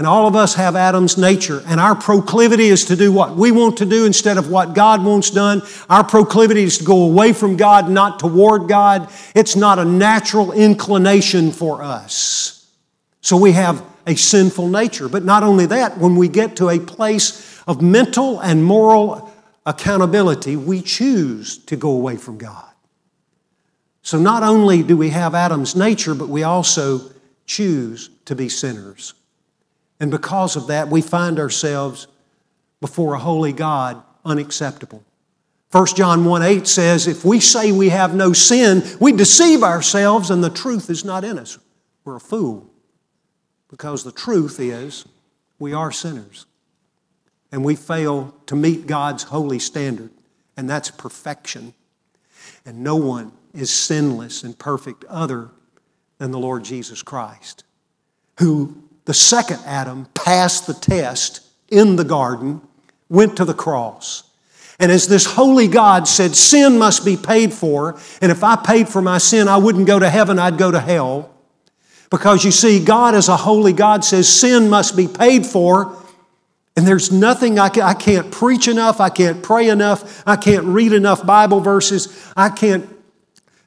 And 0.00 0.06
all 0.06 0.26
of 0.26 0.34
us 0.34 0.54
have 0.54 0.76
Adam's 0.76 1.18
nature, 1.18 1.62
and 1.66 1.78
our 1.78 1.94
proclivity 1.94 2.68
is 2.68 2.86
to 2.86 2.96
do 2.96 3.12
what 3.12 3.36
we 3.36 3.52
want 3.52 3.76
to 3.76 3.84
do 3.84 4.06
instead 4.06 4.38
of 4.38 4.50
what 4.50 4.74
God 4.74 5.04
wants 5.04 5.28
done. 5.28 5.60
Our 5.90 6.02
proclivity 6.04 6.62
is 6.62 6.78
to 6.78 6.84
go 6.84 7.02
away 7.02 7.34
from 7.34 7.58
God, 7.58 7.90
not 7.90 8.18
toward 8.18 8.66
God. 8.66 9.10
It's 9.34 9.56
not 9.56 9.78
a 9.78 9.84
natural 9.84 10.52
inclination 10.52 11.52
for 11.52 11.82
us. 11.82 12.66
So 13.20 13.36
we 13.36 13.52
have 13.52 13.84
a 14.06 14.16
sinful 14.16 14.68
nature. 14.68 15.06
But 15.06 15.26
not 15.26 15.42
only 15.42 15.66
that, 15.66 15.98
when 15.98 16.16
we 16.16 16.28
get 16.28 16.56
to 16.56 16.70
a 16.70 16.78
place 16.78 17.62
of 17.66 17.82
mental 17.82 18.40
and 18.40 18.64
moral 18.64 19.30
accountability, 19.66 20.56
we 20.56 20.80
choose 20.80 21.58
to 21.66 21.76
go 21.76 21.90
away 21.90 22.16
from 22.16 22.38
God. 22.38 22.72
So 24.00 24.18
not 24.18 24.42
only 24.42 24.82
do 24.82 24.96
we 24.96 25.10
have 25.10 25.34
Adam's 25.34 25.76
nature, 25.76 26.14
but 26.14 26.30
we 26.30 26.42
also 26.42 27.02
choose 27.44 28.08
to 28.24 28.34
be 28.34 28.48
sinners. 28.48 29.12
And 30.00 30.10
because 30.10 30.56
of 30.56 30.66
that, 30.68 30.88
we 30.88 31.02
find 31.02 31.38
ourselves 31.38 32.06
before 32.80 33.14
a 33.14 33.18
holy 33.18 33.52
God 33.52 34.02
unacceptable. 34.24 35.04
1 35.70 35.86
John 35.94 36.24
1 36.24 36.42
8 36.42 36.66
says, 36.66 37.06
If 37.06 37.24
we 37.24 37.38
say 37.38 37.70
we 37.70 37.90
have 37.90 38.14
no 38.14 38.32
sin, 38.32 38.82
we 38.98 39.12
deceive 39.12 39.62
ourselves 39.62 40.30
and 40.30 40.42
the 40.42 40.50
truth 40.50 40.90
is 40.90 41.04
not 41.04 41.22
in 41.22 41.38
us. 41.38 41.58
We're 42.04 42.16
a 42.16 42.20
fool. 42.20 42.68
Because 43.68 44.02
the 44.02 44.10
truth 44.10 44.58
is, 44.58 45.06
we 45.60 45.72
are 45.72 45.92
sinners. 45.92 46.46
And 47.52 47.64
we 47.64 47.76
fail 47.76 48.34
to 48.46 48.56
meet 48.56 48.86
God's 48.86 49.24
holy 49.24 49.58
standard, 49.58 50.10
and 50.56 50.68
that's 50.68 50.90
perfection. 50.90 51.74
And 52.64 52.82
no 52.82 52.96
one 52.96 53.32
is 53.52 53.70
sinless 53.72 54.42
and 54.42 54.58
perfect 54.58 55.04
other 55.04 55.50
than 56.18 56.30
the 56.30 56.38
Lord 56.38 56.64
Jesus 56.64 57.02
Christ, 57.02 57.64
who 58.38 58.82
the 59.10 59.14
second 59.14 59.58
Adam 59.66 60.06
passed 60.14 60.68
the 60.68 60.72
test 60.72 61.40
in 61.68 61.96
the 61.96 62.04
garden, 62.04 62.60
went 63.08 63.36
to 63.38 63.44
the 63.44 63.52
cross. 63.52 64.22
And 64.78 64.92
as 64.92 65.08
this 65.08 65.26
holy 65.26 65.66
God 65.66 66.06
said, 66.06 66.36
sin 66.36 66.78
must 66.78 67.04
be 67.04 67.16
paid 67.16 67.52
for, 67.52 67.98
and 68.22 68.30
if 68.30 68.44
I 68.44 68.54
paid 68.54 68.88
for 68.88 69.02
my 69.02 69.18
sin, 69.18 69.48
I 69.48 69.56
wouldn't 69.56 69.88
go 69.88 69.98
to 69.98 70.08
heaven, 70.08 70.38
I'd 70.38 70.58
go 70.58 70.70
to 70.70 70.78
hell. 70.78 71.28
Because 72.08 72.44
you 72.44 72.52
see, 72.52 72.84
God 72.84 73.16
as 73.16 73.28
a 73.28 73.36
holy 73.36 73.72
God 73.72 74.04
says 74.04 74.28
sin 74.28 74.70
must 74.70 74.96
be 74.96 75.08
paid 75.08 75.44
for, 75.44 76.00
and 76.76 76.86
there's 76.86 77.10
nothing 77.10 77.58
I, 77.58 77.68
can, 77.68 77.82
I 77.82 77.94
can't 77.94 78.30
preach 78.30 78.68
enough, 78.68 79.00
I 79.00 79.08
can't 79.08 79.42
pray 79.42 79.70
enough, 79.70 80.22
I 80.24 80.36
can't 80.36 80.66
read 80.66 80.92
enough 80.92 81.26
Bible 81.26 81.58
verses, 81.58 82.32
I 82.36 82.48
can't 82.48 82.88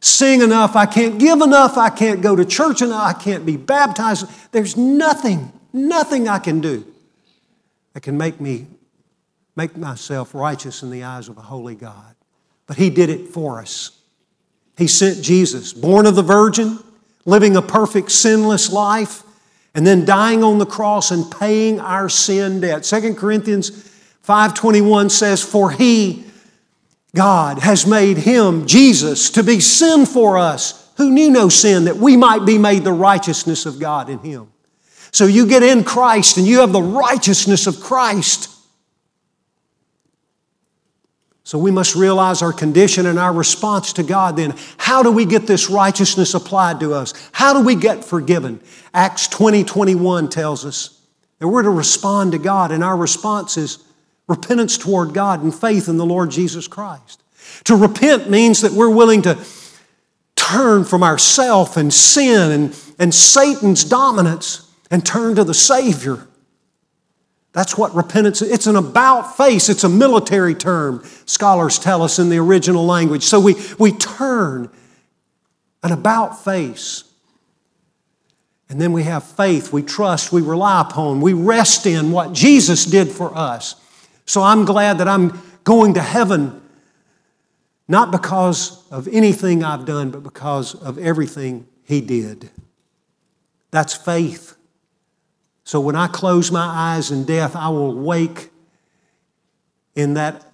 sing 0.03 0.41
enough, 0.41 0.75
I 0.75 0.85
can't 0.85 1.17
give 1.17 1.41
enough, 1.41 1.77
I 1.77 1.89
can't 1.89 2.21
go 2.21 2.35
to 2.35 2.43
church 2.43 2.81
enough, 2.81 3.03
I 3.03 3.13
can't 3.13 3.45
be 3.45 3.55
baptized. 3.55 4.29
There's 4.51 4.75
nothing, 4.75 5.51
nothing 5.71 6.27
I 6.27 6.39
can 6.39 6.59
do 6.59 6.85
that 7.93 8.01
can 8.01 8.17
make 8.17 8.41
me 8.41 8.67
make 9.55 9.77
myself 9.77 10.33
righteous 10.33 10.83
in 10.83 10.89
the 10.89 11.03
eyes 11.03 11.29
of 11.29 11.37
a 11.37 11.41
holy 11.41 11.75
God. 11.75 12.15
But 12.67 12.77
He 12.77 12.89
did 12.89 13.09
it 13.09 13.29
for 13.29 13.59
us. 13.59 13.91
He 14.77 14.87
sent 14.87 15.23
Jesus, 15.23 15.71
born 15.73 16.05
of 16.05 16.15
the 16.15 16.23
Virgin, 16.23 16.79
living 17.25 17.55
a 17.55 17.61
perfect, 17.61 18.11
sinless 18.11 18.71
life, 18.71 19.23
and 19.75 19.85
then 19.85 20.05
dying 20.05 20.43
on 20.43 20.57
the 20.57 20.65
cross 20.65 21.11
and 21.11 21.31
paying 21.31 21.79
our 21.79 22.09
sin 22.09 22.61
debt. 22.61 22.83
2 22.83 23.15
Corinthians 23.15 23.69
5:21 24.21 25.09
says, 25.09 25.41
"For 25.41 25.71
he 25.71 26.25
God 27.15 27.59
has 27.59 27.85
made 27.85 28.17
him, 28.17 28.65
Jesus, 28.65 29.29
to 29.31 29.43
be 29.43 29.59
sin 29.59 30.05
for 30.05 30.37
us, 30.37 30.91
who 30.97 31.11
knew 31.11 31.29
no 31.29 31.49
sin, 31.49 31.85
that 31.85 31.97
we 31.97 32.17
might 32.17 32.45
be 32.45 32.57
made 32.57 32.83
the 32.83 32.93
righteousness 32.93 33.65
of 33.65 33.79
God 33.79 34.09
in 34.09 34.19
him. 34.19 34.51
So 35.11 35.25
you 35.25 35.45
get 35.45 35.61
in 35.61 35.83
Christ 35.83 36.37
and 36.37 36.47
you 36.47 36.61
have 36.61 36.73
the 36.73 36.81
righteousness 36.81 37.67
of 37.67 37.79
Christ. 37.79 38.49
So 41.43 41.59
we 41.59 41.69
must 41.69 41.95
realize 41.95 42.41
our 42.41 42.53
condition 42.53 43.05
and 43.05 43.19
our 43.19 43.31
response 43.31 43.93
to 43.93 44.03
God 44.03 44.37
then. 44.37 44.55
How 44.77 45.03
do 45.03 45.11
we 45.11 45.25
get 45.25 45.45
this 45.45 45.69
righteousness 45.69 46.33
applied 46.33 46.79
to 46.79 46.93
us? 46.95 47.13
How 47.31 47.53
do 47.53 47.63
we 47.63 47.75
get 47.75 48.03
forgiven? 48.03 48.59
Acts 48.91 49.27
20 49.27 49.63
21 49.63 50.29
tells 50.29 50.65
us 50.65 50.99
that 51.37 51.47
we're 51.47 51.61
to 51.61 51.69
respond 51.69 52.31
to 52.31 52.39
God, 52.39 52.71
and 52.71 52.83
our 52.83 52.97
response 52.97 53.57
is 53.57 53.83
repentance 54.27 54.77
toward 54.77 55.13
God 55.13 55.43
and 55.43 55.53
faith 55.53 55.87
in 55.87 55.97
the 55.97 56.05
Lord 56.05 56.31
Jesus 56.31 56.67
Christ. 56.67 57.21
To 57.65 57.75
repent 57.75 58.29
means 58.29 58.61
that 58.61 58.71
we're 58.71 58.89
willing 58.89 59.21
to 59.23 59.37
turn 60.35 60.83
from 60.83 61.03
ourself 61.03 61.77
and 61.77 61.93
sin 61.93 62.51
and, 62.51 62.79
and 62.99 63.13
Satan's 63.13 63.83
dominance 63.83 64.69
and 64.89 65.05
turn 65.05 65.35
to 65.35 65.43
the 65.43 65.53
Savior. 65.53 66.27
That's 67.53 67.77
what 67.77 67.93
repentance 67.93 68.41
is. 68.41 68.51
It's 68.51 68.67
an 68.67 68.75
about 68.75 69.37
face, 69.37 69.69
it's 69.69 69.83
a 69.83 69.89
military 69.89 70.55
term, 70.55 71.03
scholars 71.25 71.77
tell 71.77 72.01
us 72.01 72.17
in 72.17 72.29
the 72.29 72.37
original 72.37 72.85
language. 72.85 73.23
So 73.23 73.39
we, 73.39 73.55
we 73.77 73.91
turn 73.91 74.69
an 75.83 75.91
about 75.91 76.43
face. 76.43 77.03
And 78.69 78.81
then 78.81 78.91
we 78.91 79.03
have 79.03 79.23
faith, 79.23 79.71
we 79.71 79.83
trust, 79.83 80.31
we 80.31 80.41
rely 80.41 80.81
upon, 80.81 81.21
we 81.21 81.33
rest 81.33 81.85
in 81.85 82.11
what 82.11 82.33
Jesus 82.33 82.85
did 82.85 83.09
for 83.09 83.35
us. 83.37 83.75
So 84.25 84.41
I'm 84.41 84.65
glad 84.65 84.97
that 84.99 85.07
I'm 85.07 85.41
going 85.63 85.93
to 85.95 86.01
heaven, 86.01 86.61
not 87.87 88.11
because 88.11 88.89
of 88.89 89.07
anything 89.07 89.63
I've 89.63 89.85
done, 89.85 90.11
but 90.11 90.23
because 90.23 90.75
of 90.75 90.97
everything 90.97 91.67
He 91.83 92.01
did. 92.01 92.49
That's 93.71 93.93
faith. 93.93 94.55
So 95.63 95.79
when 95.79 95.95
I 95.95 96.07
close 96.07 96.51
my 96.51 96.65
eyes 96.65 97.11
in 97.11 97.25
death, 97.25 97.55
I 97.55 97.69
will 97.69 97.95
wake 97.95 98.49
in 99.95 100.15
that 100.15 100.45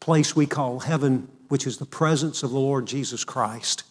place 0.00 0.34
we 0.34 0.46
call 0.46 0.80
heaven, 0.80 1.28
which 1.48 1.66
is 1.66 1.78
the 1.78 1.86
presence 1.86 2.42
of 2.42 2.50
the 2.50 2.58
Lord 2.58 2.86
Jesus 2.86 3.24
Christ. 3.24 3.84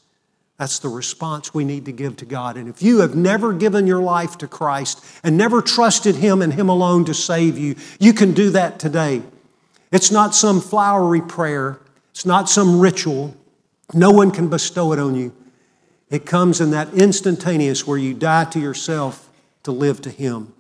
That's 0.58 0.80
the 0.80 0.90
response 0.90 1.54
we 1.54 1.64
need 1.64 1.86
to 1.86 1.92
give 1.92 2.18
to 2.18 2.26
God. 2.26 2.58
And 2.58 2.68
if 2.68 2.82
you 2.82 3.00
have 3.02 3.16
never 3.16 3.54
given 3.54 3.86
your 3.86 4.02
life 4.02 4.40
to 4.40 4.48
Christ 4.48 5.06
and 5.24 5.38
never 5.38 5.62
trusted 5.62 6.16
Him 6.16 6.42
and 6.42 6.54
Him 6.54 6.68
alone 6.68 7.06
to 7.06 7.14
save 7.14 7.58
you, 7.58 7.76
you 8.00 8.12
can 8.12 8.34
do 8.34 8.50
that 8.52 8.80
today. 8.80 9.22
It's 9.92 10.12
not 10.12 10.34
some 10.34 10.60
flowery 10.60 11.22
prayer, 11.22 11.80
it's 12.12 12.26
not 12.26 12.50
some 12.50 12.80
ritual. 12.80 13.36
No 13.94 14.12
one 14.12 14.32
can 14.32 14.50
bestow 14.50 14.92
it 14.92 15.00
on 15.00 15.16
you. 15.16 15.34
It 16.10 16.26
comes 16.26 16.60
in 16.60 16.72
that 16.72 16.94
instantaneous 16.94 17.86
where 17.86 17.98
you 17.98 18.14
die 18.14 18.46
to 18.46 18.60
yourself 18.60 19.30
to 19.64 19.72
live 19.72 20.02
to 20.02 20.10
Him. 20.10 20.54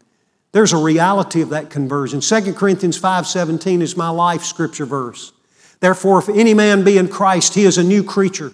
There's 0.51 0.73
a 0.73 0.77
reality 0.77 1.41
of 1.41 1.49
that 1.49 1.69
conversion. 1.69 2.21
2 2.21 2.53
Corinthians 2.53 2.99
5:17 2.99 3.81
is 3.81 3.97
my 3.97 4.09
life 4.09 4.43
scripture 4.43 4.85
verse. 4.85 5.33
Therefore, 5.79 6.19
if 6.19 6.29
any 6.29 6.53
man 6.53 6.83
be 6.83 6.97
in 6.97 7.07
Christ, 7.07 7.53
he 7.53 7.63
is 7.63 7.77
a 7.77 7.83
new 7.83 8.03
creature. 8.03 8.53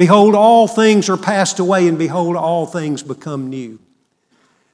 Behold, 0.00 0.34
all 0.34 0.66
things 0.66 1.10
are 1.10 1.18
passed 1.18 1.58
away, 1.58 1.86
and 1.86 1.98
behold, 1.98 2.34
all 2.34 2.64
things 2.64 3.02
become 3.02 3.50
new. 3.50 3.78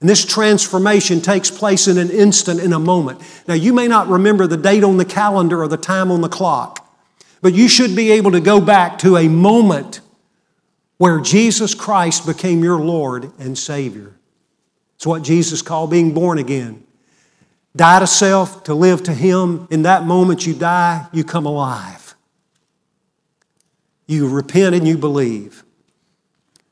And 0.01 0.09
this 0.09 0.25
transformation 0.25 1.21
takes 1.21 1.51
place 1.51 1.89
in 1.89 1.99
an 1.99 2.11
instant, 2.11 2.61
in 2.61 2.73
a 2.73 2.79
moment. 2.79 3.21
Now, 3.49 3.55
you 3.55 3.73
may 3.73 3.89
not 3.89 4.07
remember 4.07 4.47
the 4.47 4.57
date 4.57 4.85
on 4.85 4.99
the 4.99 5.05
calendar 5.05 5.65
or 5.65 5.67
the 5.67 5.77
time 5.77 6.13
on 6.13 6.21
the 6.21 6.29
clock, 6.29 6.89
but 7.43 7.55
you 7.55 7.67
should 7.67 7.97
be 7.97 8.13
able 8.13 8.31
to 8.31 8.41
go 8.41 8.61
back 8.61 8.99
to 8.99 9.17
a 9.17 9.27
moment 9.27 10.01
where 10.99 11.19
Jesus 11.19 11.75
Christ 11.75 12.25
became 12.25 12.63
your 12.63 12.79
Lord 12.79 13.33
and 13.37 13.59
Savior. 13.59 14.15
It's 14.95 15.09
what 15.09 15.23
Jesus 15.23 15.61
called 15.61 15.91
being 15.91 16.15
born 16.15 16.39
again. 16.39 16.85
Die 17.75 17.99
to 17.99 18.07
self, 18.07 18.63
to 18.63 18.75
live 18.75 19.03
to 19.03 19.13
Him. 19.13 19.67
In 19.73 19.83
that 19.83 20.05
moment 20.05 20.47
you 20.47 20.55
die, 20.55 21.09
you 21.13 21.25
come 21.25 21.47
alive. 21.47 22.06
You 24.07 24.29
repent 24.29 24.75
and 24.75 24.87
you 24.87 24.97
believe. 24.99 25.65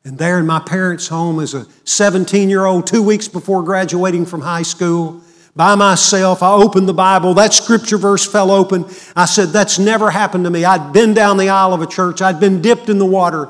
And 0.05 0.19
there 0.19 0.39
in 0.39 0.47
my 0.47 0.61
parents' 0.61 1.09
home 1.09 1.41
as 1.41 1.55
a 1.55 1.67
17 1.85 2.51
year 2.51 2.65
old, 2.65 2.87
two 2.87 3.03
weeks 3.03 3.27
before 3.27 3.63
graduating 3.63 4.27
from 4.27 4.43
high 4.43 4.63
school, 4.63 5.21
by 5.57 5.77
myself, 5.77 6.43
I 6.43 6.53
opened 6.53 6.89
the 6.89 6.95
Bible. 6.95 7.35
That 7.35 7.55
scripture 7.55 7.97
verse 7.97 8.27
fell 8.27 8.51
open. 8.51 8.87
I 9.15 9.25
said, 9.25 9.51
That's 9.51 9.79
never 9.79 10.11
happened 10.11 10.45
to 10.45 10.51
me. 10.51 10.65
I'd 10.65 10.93
been 10.93 11.15
down 11.15 11.37
the 11.37 11.49
aisle 11.49 11.73
of 11.73 11.81
a 11.81 11.87
church, 11.87 12.21
I'd 12.21 12.41
been 12.41 12.61
dipped 12.61 12.89
in 12.89 12.99
the 12.99 13.07
water 13.07 13.49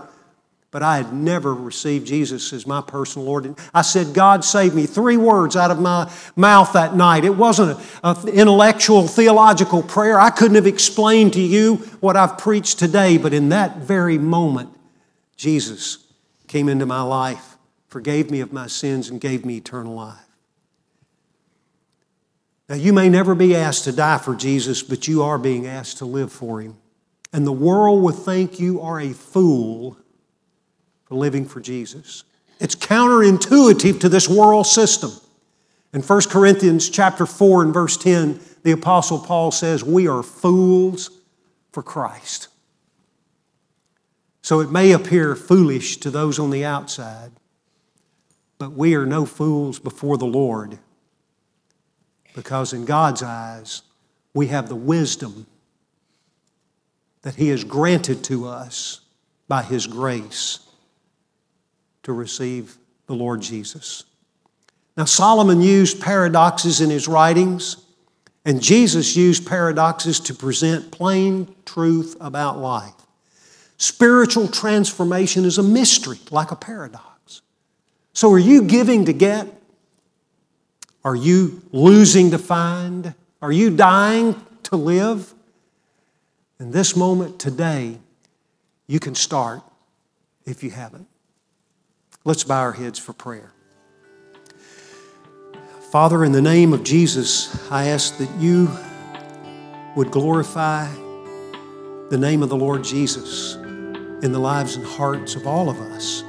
but 0.75 0.83
I 0.83 0.97
had 0.97 1.13
never 1.13 1.55
received 1.55 2.05
Jesus 2.05 2.53
as 2.53 2.67
my 2.67 2.81
personal 2.81 3.29
Lord. 3.29 3.45
And 3.45 3.57
I 3.73 3.83
said, 3.83 4.13
God 4.13 4.45
save 4.45 4.75
me. 4.75 4.87
Three 4.87 5.17
words 5.17 5.55
out 5.55 5.71
of 5.71 5.79
my 5.79 6.13
mouth 6.35 6.73
that 6.73 6.97
night. 6.97 7.25
It 7.25 7.37
wasn't 7.37 7.81
an 8.03 8.29
intellectual, 8.29 9.07
theological 9.07 9.85
prayer. 9.85 10.19
I 10.19 10.31
couldn't 10.31 10.57
have 10.57 10.67
explained 10.67 11.35
to 11.35 11.41
you 11.41 11.77
what 12.01 12.17
I've 12.17 12.39
preached 12.39 12.81
today, 12.81 13.19
but 13.19 13.33
in 13.33 13.51
that 13.51 13.77
very 13.77 14.19
moment, 14.19 14.71
Jesus 15.37 16.13
came 16.49 16.69
into 16.69 16.87
my 16.87 17.03
life, 17.03 17.57
forgave 17.87 18.29
me 18.29 18.41
of 18.41 18.53
my 18.53 18.67
sins, 18.67 19.09
and 19.09 19.21
gave 19.21 19.45
me 19.45 19.59
eternal 19.59 19.95
life. 19.95 20.27
Now, 22.69 22.75
you 22.75 22.93
may 22.93 23.09
never 23.09 23.37
be 23.37 23.55
asked 23.55 23.85
to 23.85 23.93
die 23.93 24.19
for 24.19 24.35
Jesus, 24.35 24.83
but 24.83 25.07
you 25.07 25.23
are 25.23 25.39
being 25.39 25.69
asked 25.69 25.99
to 25.99 26.05
live 26.05 26.33
for 26.33 26.61
Him. 26.61 26.79
and 27.33 27.47
the 27.47 27.53
world 27.53 28.03
will 28.03 28.11
think 28.11 28.59
you 28.59 28.81
are 28.81 28.99
a 28.99 29.13
fool 29.13 29.99
living 31.15 31.47
for 31.47 31.61
Jesus. 31.61 32.25
It's 32.61 32.75
counterintuitive 32.75 34.01
to 34.01 34.09
this 34.09 34.29
world 34.29 34.67
system. 34.67 35.13
In 35.93 36.03
1 36.03 36.29
Corinthians 36.29 36.89
chapter 36.89 37.27
4 37.27 37.63
and 37.63 37.73
verse 37.75 37.97
10, 37.97 38.41
the 38.63 38.73
apostle 38.73 39.19
Paul 39.19 39.51
says, 39.51 39.85
"We 39.85 40.09
are 40.09 40.23
fools 40.23 41.11
for 41.73 41.83
Christ." 41.83 42.49
So 44.43 44.61
it 44.61 44.71
may 44.71 44.93
appear 44.93 45.35
foolish 45.35 45.99
to 45.99 46.11
those 46.11 46.39
on 46.39 46.51
the 46.51 46.65
outside, 46.65 47.33
but 48.59 48.73
we 48.73 48.95
are 48.95 49.07
no 49.07 49.25
fools 49.25 49.79
before 49.79 50.19
the 50.19 50.27
Lord 50.27 50.79
because 52.35 52.73
in 52.73 52.85
God's 52.85 53.23
eyes, 53.23 53.83
we 54.35 54.49
have 54.49 54.69
the 54.69 54.75
wisdom 54.75 55.47
that 57.23 57.37
He 57.37 57.49
has 57.49 57.65
granted 57.65 58.23
to 58.25 58.47
us 58.47 59.01
by 59.49 59.63
His 59.63 59.87
grace 59.87 60.59
to 62.05 62.13
receive 62.13 62.77
the 63.07 63.15
Lord 63.15 63.43
Jesus. 63.43 64.05
Now, 64.97 65.05
Solomon 65.05 65.61
used 65.61 66.01
paradoxes 66.01 66.81
in 66.81 66.89
his 66.89 67.09
writings, 67.09 67.85
and 68.45 68.63
Jesus 68.63 69.17
used 69.17 69.47
paradoxes 69.47 70.21
to 70.21 70.35
present 70.35 70.93
plain 70.93 71.53
truth 71.65 72.17
about 72.21 72.59
life. 72.59 72.95
Spiritual 73.77 74.47
transformation 74.47 75.45
is 75.45 75.59
a 75.59 75.63
mystery, 75.63 76.19
like 76.31 76.53
a 76.53 76.57
paradox. 76.57 77.43
So, 78.13 78.33
are 78.33 78.39
you 78.39 78.63
giving 78.63 79.07
to 79.07 79.13
get? 79.13 79.49
Are 81.05 81.17
you 81.17 81.63
losing 81.73 82.31
to 82.31 82.39
find? 82.39 83.15
Are 83.43 83.53
you 83.53 83.77
dying 83.77 84.41
to 84.65 84.77
live? 84.77 85.35
In 86.61 86.71
this 86.71 86.95
moment 86.95 87.41
today, 87.41 87.99
you 88.87 89.01
can 89.01 89.15
start 89.15 89.63
if 90.47 90.63
you 90.63 90.71
haven't. 90.71 91.09
Let's 92.27 92.43
bow 92.43 92.61
our 92.61 92.73
heads 92.73 92.99
for 92.99 93.13
prayer. 93.13 93.53
Father, 95.93 96.25
in 96.25 96.33
the 96.33 96.41
name 96.41 96.73
of 96.73 96.83
Jesus, 96.83 97.71
I 97.71 97.89
ask 97.89 98.17
that 98.17 98.31
you 98.41 98.71
would 99.95 100.11
glorify 100.11 100.91
the 102.09 102.17
name 102.19 102.43
of 102.43 102.49
the 102.49 102.57
Lord 102.57 102.83
Jesus 102.83 103.57
in 103.57 104.33
the 104.33 104.39
lives 104.39 104.77
and 104.77 104.87
hearts 104.87 105.35
of 105.35 105.47
all 105.47 105.69
of 105.69 105.79
us, 105.79 106.23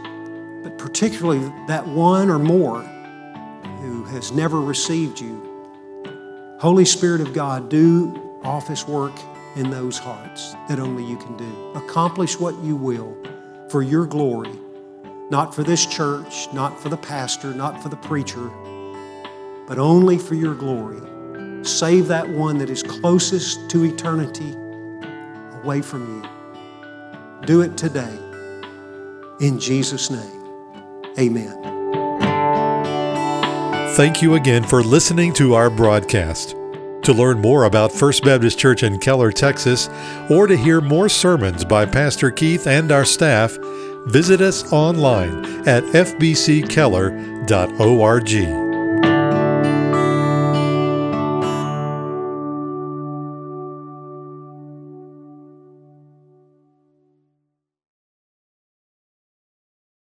but 0.63 0.77
particularly 0.77 1.39
that 1.67 1.87
one 1.87 2.29
or 2.29 2.39
more 2.39 2.81
who 2.81 4.03
has 4.03 4.33
never 4.33 4.59
received 4.59 5.21
you. 5.21 6.57
Holy 6.59 6.83
Spirit 6.83 7.21
of 7.21 7.31
God, 7.31 7.69
do 7.69 8.39
office 8.43 8.85
work 8.85 9.13
in 9.55 9.69
those 9.69 9.97
hearts 9.97 10.55
that 10.67 10.77
only 10.77 11.05
you 11.05 11.15
can 11.15 11.37
do. 11.37 11.71
Accomplish 11.75 12.37
what 12.37 12.53
you 12.63 12.75
will 12.75 13.15
for 13.69 13.81
your 13.81 14.05
glory, 14.05 14.51
not 15.29 15.55
for 15.55 15.63
this 15.63 15.85
church, 15.85 16.51
not 16.53 16.79
for 16.79 16.89
the 16.89 16.97
pastor, 16.97 17.53
not 17.53 17.81
for 17.81 17.89
the 17.89 17.95
preacher, 17.97 18.49
but 19.67 19.79
only 19.79 20.17
for 20.17 20.35
your 20.35 20.53
glory. 20.53 21.01
Save 21.63 22.07
that 22.07 22.29
one 22.29 22.59
that 22.59 22.69
is 22.69 22.83
closest 22.83 23.69
to 23.71 23.83
eternity 23.83 24.55
away 25.63 25.81
from 25.81 26.21
you. 26.21 27.47
Do 27.47 27.61
it 27.61 27.75
today. 27.75 28.19
In 29.39 29.59
Jesus' 29.59 30.11
name, 30.11 30.73
amen. 31.17 31.61
Thank 33.95 34.21
you 34.21 34.35
again 34.35 34.63
for 34.63 34.83
listening 34.83 35.33
to 35.33 35.55
our 35.55 35.69
broadcast. 35.69 36.51
To 37.03 37.13
learn 37.13 37.39
more 37.39 37.65
about 37.65 37.91
First 37.91 38.23
Baptist 38.23 38.59
Church 38.59 38.83
in 38.83 38.99
Keller, 38.99 39.31
Texas, 39.31 39.89
or 40.29 40.47
to 40.47 40.57
hear 40.57 40.81
more 40.81 41.07
sermons 41.07 41.63
by 41.63 41.85
Pastor 41.85 42.29
Keith 42.31 42.67
and 42.67 42.91
our 42.91 43.05
staff, 43.05 43.57
visit 44.05 44.41
us 44.41 44.71
online 44.71 45.43
at 45.67 45.83
fbckeller.org. 45.83 48.64